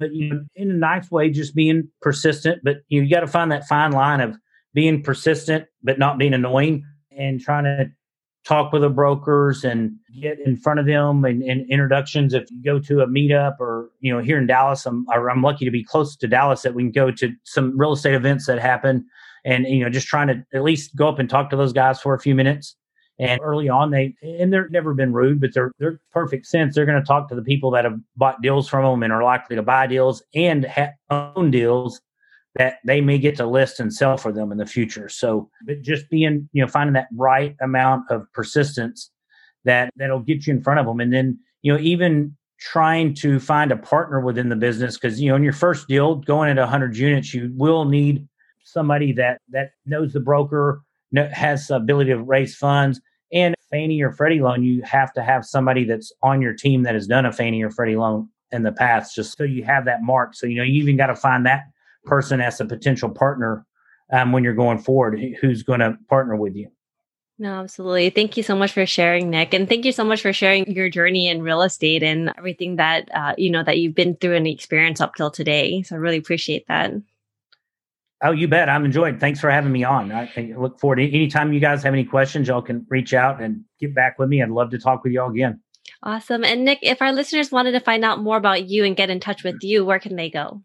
but 0.00 0.12
you 0.12 0.30
know, 0.30 0.40
in 0.56 0.70
a 0.70 0.74
nice 0.74 1.10
way, 1.10 1.30
just 1.30 1.54
being 1.54 1.88
persistent. 2.02 2.62
But 2.64 2.78
you, 2.88 3.08
got 3.08 3.20
to 3.20 3.28
find 3.28 3.52
that 3.52 3.68
fine 3.68 3.92
line 3.92 4.20
of 4.20 4.36
being 4.74 5.02
persistent 5.02 5.66
but 5.82 5.98
not 5.98 6.18
being 6.18 6.34
annoying, 6.34 6.84
and 7.16 7.40
trying 7.40 7.64
to 7.64 7.86
talk 8.44 8.72
with 8.72 8.82
the 8.82 8.88
brokers 8.88 9.64
and 9.64 9.92
get 10.20 10.38
in 10.40 10.56
front 10.56 10.80
of 10.80 10.86
them 10.86 11.24
and, 11.24 11.42
and, 11.42 11.70
introductions. 11.70 12.32
If 12.32 12.50
you 12.50 12.62
go 12.64 12.78
to 12.80 13.02
a 13.02 13.06
meetup 13.06 13.60
or 13.60 13.90
you 14.00 14.12
know 14.12 14.20
here 14.20 14.38
in 14.38 14.46
Dallas, 14.46 14.86
I'm 14.86 15.06
I'm 15.12 15.42
lucky 15.42 15.64
to 15.66 15.70
be 15.70 15.84
close 15.84 16.16
to 16.16 16.26
Dallas 16.26 16.62
that 16.62 16.74
we 16.74 16.82
can 16.82 16.92
go 16.92 17.10
to 17.12 17.32
some 17.44 17.78
real 17.78 17.92
estate 17.92 18.14
events 18.14 18.46
that 18.46 18.58
happen, 18.58 19.04
and 19.44 19.66
you 19.66 19.84
know 19.84 19.90
just 19.90 20.08
trying 20.08 20.28
to 20.28 20.42
at 20.54 20.62
least 20.62 20.96
go 20.96 21.08
up 21.08 21.18
and 21.18 21.28
talk 21.28 21.50
to 21.50 21.56
those 21.56 21.72
guys 21.72 22.00
for 22.00 22.14
a 22.14 22.18
few 22.18 22.34
minutes 22.34 22.74
and 23.20 23.40
early 23.42 23.68
on, 23.68 23.90
they 23.90 24.14
and 24.22 24.52
they're 24.52 24.68
never 24.70 24.94
been 24.94 25.12
rude, 25.12 25.40
but 25.40 25.52
they're 25.52 25.72
they're 25.78 26.00
perfect 26.10 26.46
sense. 26.46 26.74
They're 26.74 26.86
going 26.86 27.00
to 27.00 27.06
talk 27.06 27.28
to 27.28 27.34
the 27.34 27.42
people 27.42 27.70
that 27.72 27.84
have 27.84 27.98
bought 28.16 28.40
deals 28.40 28.68
from 28.68 28.84
them 28.84 29.02
and 29.02 29.12
are 29.12 29.22
likely 29.22 29.56
to 29.56 29.62
buy 29.62 29.86
deals 29.86 30.22
and 30.34 30.64
ha- 30.64 30.92
own 31.10 31.50
deals 31.50 32.00
that 32.56 32.78
they 32.84 33.00
may 33.00 33.18
get 33.18 33.36
to 33.36 33.46
list 33.46 33.78
and 33.78 33.92
sell 33.92 34.16
for 34.16 34.32
them 34.32 34.50
in 34.50 34.58
the 34.58 34.66
future. 34.66 35.08
So, 35.08 35.50
but 35.66 35.82
just 35.82 36.08
being 36.08 36.48
you 36.52 36.62
know 36.62 36.68
finding 36.68 36.94
that 36.94 37.08
right 37.14 37.54
amount 37.60 38.10
of 38.10 38.24
persistence 38.32 39.10
that 39.64 39.92
that'll 39.96 40.20
get 40.20 40.46
you 40.46 40.54
in 40.54 40.62
front 40.62 40.80
of 40.80 40.86
them. 40.86 41.00
And 41.00 41.12
then, 41.12 41.38
you 41.60 41.72
know, 41.72 41.78
even 41.78 42.34
trying 42.58 43.14
to 43.14 43.38
find 43.38 43.70
a 43.70 43.76
partner 43.76 44.20
within 44.20 44.48
the 44.48 44.56
business 44.56 44.96
because 44.96 45.20
you 45.20 45.30
know 45.30 45.36
in 45.36 45.42
your 45.42 45.52
first 45.52 45.88
deal 45.88 46.16
going 46.16 46.50
into 46.50 46.60
100 46.60 46.94
units 46.94 47.32
you 47.32 47.50
will 47.54 47.86
need 47.86 48.28
somebody 48.64 49.12
that 49.12 49.40
that 49.48 49.70
knows 49.86 50.12
the 50.12 50.20
broker 50.20 50.82
has 51.32 51.68
the 51.68 51.76
ability 51.76 52.10
to 52.10 52.22
raise 52.22 52.54
funds 52.54 53.00
fannie 53.70 54.02
or 54.02 54.12
freddie 54.12 54.40
loan 54.40 54.62
you 54.62 54.82
have 54.82 55.12
to 55.12 55.22
have 55.22 55.44
somebody 55.44 55.84
that's 55.84 56.12
on 56.22 56.40
your 56.40 56.52
team 56.52 56.82
that 56.82 56.94
has 56.94 57.06
done 57.06 57.26
a 57.26 57.32
fannie 57.32 57.62
or 57.62 57.70
freddie 57.70 57.96
loan 57.96 58.28
in 58.52 58.62
the 58.62 58.72
past 58.72 59.14
just 59.14 59.36
so 59.36 59.44
you 59.44 59.64
have 59.64 59.84
that 59.84 60.02
mark 60.02 60.34
so 60.34 60.46
you 60.46 60.56
know 60.56 60.62
you 60.62 60.82
even 60.82 60.96
got 60.96 61.06
to 61.06 61.16
find 61.16 61.46
that 61.46 61.64
person 62.04 62.40
as 62.40 62.60
a 62.60 62.64
potential 62.64 63.08
partner 63.08 63.64
um, 64.12 64.32
when 64.32 64.42
you're 64.42 64.54
going 64.54 64.78
forward 64.78 65.20
who's 65.40 65.62
going 65.62 65.80
to 65.80 65.96
partner 66.08 66.36
with 66.36 66.54
you 66.54 66.68
no, 67.40 67.54
absolutely. 67.54 68.10
Thank 68.10 68.36
you 68.36 68.42
so 68.42 68.54
much 68.54 68.72
for 68.72 68.84
sharing, 68.84 69.30
Nick, 69.30 69.54
and 69.54 69.66
thank 69.66 69.86
you 69.86 69.92
so 69.92 70.04
much 70.04 70.20
for 70.20 70.30
sharing 70.30 70.70
your 70.70 70.90
journey 70.90 71.26
in 71.26 71.40
real 71.40 71.62
estate 71.62 72.02
and 72.02 72.30
everything 72.36 72.76
that 72.76 73.08
uh, 73.14 73.34
you 73.38 73.50
know 73.50 73.64
that 73.64 73.78
you've 73.78 73.94
been 73.94 74.14
through 74.16 74.36
and 74.36 74.46
experience 74.46 75.00
up 75.00 75.14
till 75.14 75.30
today. 75.30 75.82
So 75.82 75.96
I 75.96 75.98
really 76.00 76.18
appreciate 76.18 76.68
that. 76.68 76.92
Oh, 78.22 78.32
you 78.32 78.48
bet. 78.48 78.68
I'm 78.68 78.84
enjoyed. 78.84 79.18
Thanks 79.18 79.40
for 79.40 79.50
having 79.50 79.72
me 79.72 79.82
on. 79.82 80.12
I 80.12 80.54
look 80.58 80.78
forward 80.78 80.96
to 80.96 81.08
anytime 81.08 81.52
you 81.52 81.60
guys 81.60 81.82
have 81.82 81.94
any 81.94 82.04
questions, 82.04 82.48
y'all 82.48 82.60
can 82.60 82.86
reach 82.90 83.14
out 83.14 83.40
and 83.40 83.64
get 83.80 83.94
back 83.94 84.18
with 84.18 84.28
me. 84.28 84.42
I'd 84.42 84.50
love 84.50 84.70
to 84.70 84.78
talk 84.78 85.02
with 85.02 85.12
y'all 85.12 85.30
again. 85.30 85.60
Awesome. 86.02 86.44
And 86.44 86.64
Nick, 86.64 86.80
if 86.82 87.00
our 87.00 87.12
listeners 87.12 87.50
wanted 87.50 87.72
to 87.72 87.80
find 87.80 88.04
out 88.04 88.20
more 88.20 88.36
about 88.36 88.68
you 88.68 88.84
and 88.84 88.96
get 88.96 89.10
in 89.10 89.20
touch 89.20 89.42
with 89.42 89.56
you, 89.62 89.84
where 89.84 89.98
can 89.98 90.16
they 90.16 90.28
go? 90.30 90.62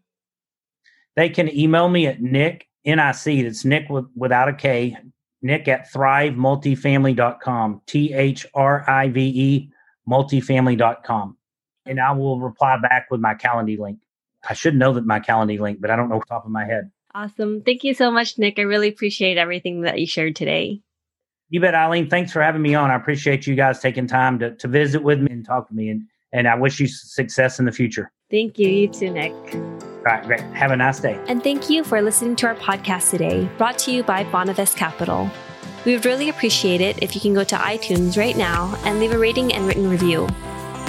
They 1.14 1.30
can 1.30 1.54
email 1.54 1.88
me 1.88 2.06
at 2.06 2.20
Nick, 2.20 2.68
N 2.84 3.00
I 3.00 3.12
C, 3.12 3.42
that's 3.42 3.64
Nick 3.64 3.88
with, 3.88 4.04
without 4.14 4.48
a 4.48 4.52
K, 4.52 4.96
Nick 5.40 5.66
at 5.68 5.90
thrivemultifamily.com, 5.90 7.82
T 7.86 8.12
H 8.12 8.46
R 8.54 8.88
I 8.88 9.08
V 9.08 9.20
E 9.20 9.70
multifamily.com. 10.08 11.36
And 11.86 12.00
I 12.00 12.12
will 12.12 12.40
reply 12.40 12.78
back 12.80 13.10
with 13.10 13.20
my 13.20 13.34
Calendly 13.34 13.78
link. 13.78 14.00
I 14.48 14.54
should 14.54 14.76
know 14.76 14.92
that 14.92 15.06
my 15.06 15.20
Calendly 15.20 15.58
link, 15.58 15.80
but 15.80 15.90
I 15.90 15.96
don't 15.96 16.08
know 16.08 16.20
top 16.20 16.44
of 16.44 16.50
my 16.50 16.64
head. 16.64 16.90
Awesome. 17.16 17.62
Thank 17.62 17.82
you 17.82 17.94
so 17.94 18.10
much, 18.10 18.36
Nick. 18.36 18.58
I 18.58 18.62
really 18.62 18.88
appreciate 18.88 19.38
everything 19.38 19.80
that 19.82 19.98
you 19.98 20.06
shared 20.06 20.36
today. 20.36 20.82
You 21.48 21.62
bet, 21.62 21.74
Eileen. 21.74 22.10
Thanks 22.10 22.30
for 22.30 22.42
having 22.42 22.60
me 22.60 22.74
on. 22.74 22.90
I 22.90 22.94
appreciate 22.94 23.46
you 23.46 23.54
guys 23.54 23.80
taking 23.80 24.06
time 24.06 24.38
to, 24.40 24.54
to 24.56 24.68
visit 24.68 25.02
with 25.02 25.20
me 25.20 25.32
and 25.32 25.42
talk 25.42 25.66
to 25.68 25.74
me. 25.74 25.88
And, 25.88 26.02
and 26.34 26.46
I 26.46 26.56
wish 26.56 26.78
you 26.78 26.86
success 26.86 27.58
in 27.58 27.64
the 27.64 27.72
future. 27.72 28.12
Thank 28.30 28.58
you. 28.58 28.68
You 28.68 28.88
too, 28.88 29.08
Nick. 29.08 29.32
All 29.32 30.02
right, 30.04 30.26
great. 30.26 30.40
Have 30.40 30.72
a 30.72 30.76
nice 30.76 31.00
day. 31.00 31.18
And 31.26 31.42
thank 31.42 31.70
you 31.70 31.84
for 31.84 32.02
listening 32.02 32.36
to 32.36 32.48
our 32.48 32.54
podcast 32.56 33.12
today, 33.12 33.48
brought 33.56 33.78
to 33.78 33.92
you 33.92 34.02
by 34.02 34.24
Bonavest 34.24 34.76
Capital. 34.76 35.30
We 35.86 35.94
would 35.94 36.04
really 36.04 36.28
appreciate 36.28 36.82
it 36.82 37.02
if 37.02 37.14
you 37.14 37.22
can 37.22 37.32
go 37.32 37.44
to 37.44 37.56
iTunes 37.56 38.18
right 38.18 38.36
now 38.36 38.78
and 38.84 39.00
leave 39.00 39.12
a 39.12 39.18
rating 39.18 39.54
and 39.54 39.66
written 39.66 39.88
review. 39.88 40.28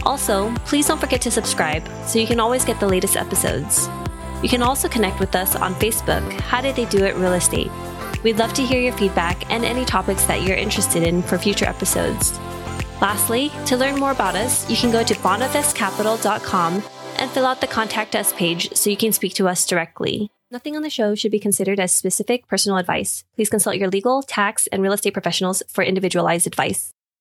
Also, 0.03 0.53
please 0.65 0.87
don't 0.87 0.99
forget 0.99 1.21
to 1.21 1.31
subscribe 1.31 1.87
so 2.05 2.19
you 2.19 2.27
can 2.27 2.41
always 2.41 2.65
get 2.65 2.81
the 2.81 2.87
latest 2.87 3.15
episodes. 3.15 3.87
You 4.43 4.49
can 4.49 4.61
also 4.61 4.87
connect 4.87 5.19
with 5.19 5.35
us 5.35 5.55
on 5.55 5.73
Facebook, 5.75 6.31
How 6.41 6.61
Did 6.61 6.75
They 6.75 6.85
Do 6.85 7.05
It 7.05 7.15
Real 7.15 7.33
Estate. 7.33 7.71
We'd 8.23 8.37
love 8.37 8.53
to 8.53 8.65
hear 8.65 8.79
your 8.79 8.93
feedback 8.93 9.49
and 9.51 9.65
any 9.65 9.85
topics 9.85 10.25
that 10.25 10.41
you're 10.41 10.57
interested 10.57 11.03
in 11.03 11.21
for 11.21 11.37
future 11.37 11.65
episodes. 11.65 12.37
Lastly, 13.01 13.51
to 13.65 13.77
learn 13.77 13.99
more 13.99 14.11
about 14.11 14.35
us, 14.35 14.69
you 14.69 14.77
can 14.77 14.91
go 14.91 15.03
to 15.03 15.13
bonavestcapital.com 15.15 16.83
and 17.19 17.31
fill 17.31 17.45
out 17.45 17.61
the 17.61 17.67
contact 17.67 18.15
us 18.15 18.33
page 18.33 18.73
so 18.75 18.89
you 18.89 18.97
can 18.97 19.11
speak 19.11 19.33
to 19.35 19.47
us 19.47 19.65
directly. 19.65 20.31
Nothing 20.49 20.75
on 20.75 20.81
the 20.81 20.89
show 20.89 21.13
should 21.13 21.31
be 21.31 21.39
considered 21.39 21.79
as 21.79 21.93
specific 21.93 22.47
personal 22.47 22.77
advice. 22.77 23.23
Please 23.35 23.49
consult 23.49 23.77
your 23.77 23.89
legal, 23.89 24.21
tax, 24.23 24.67
and 24.67 24.81
real 24.81 24.93
estate 24.93 25.13
professionals 25.13 25.61
for 25.67 25.83
individualized 25.83 26.47
advice. 26.47 26.93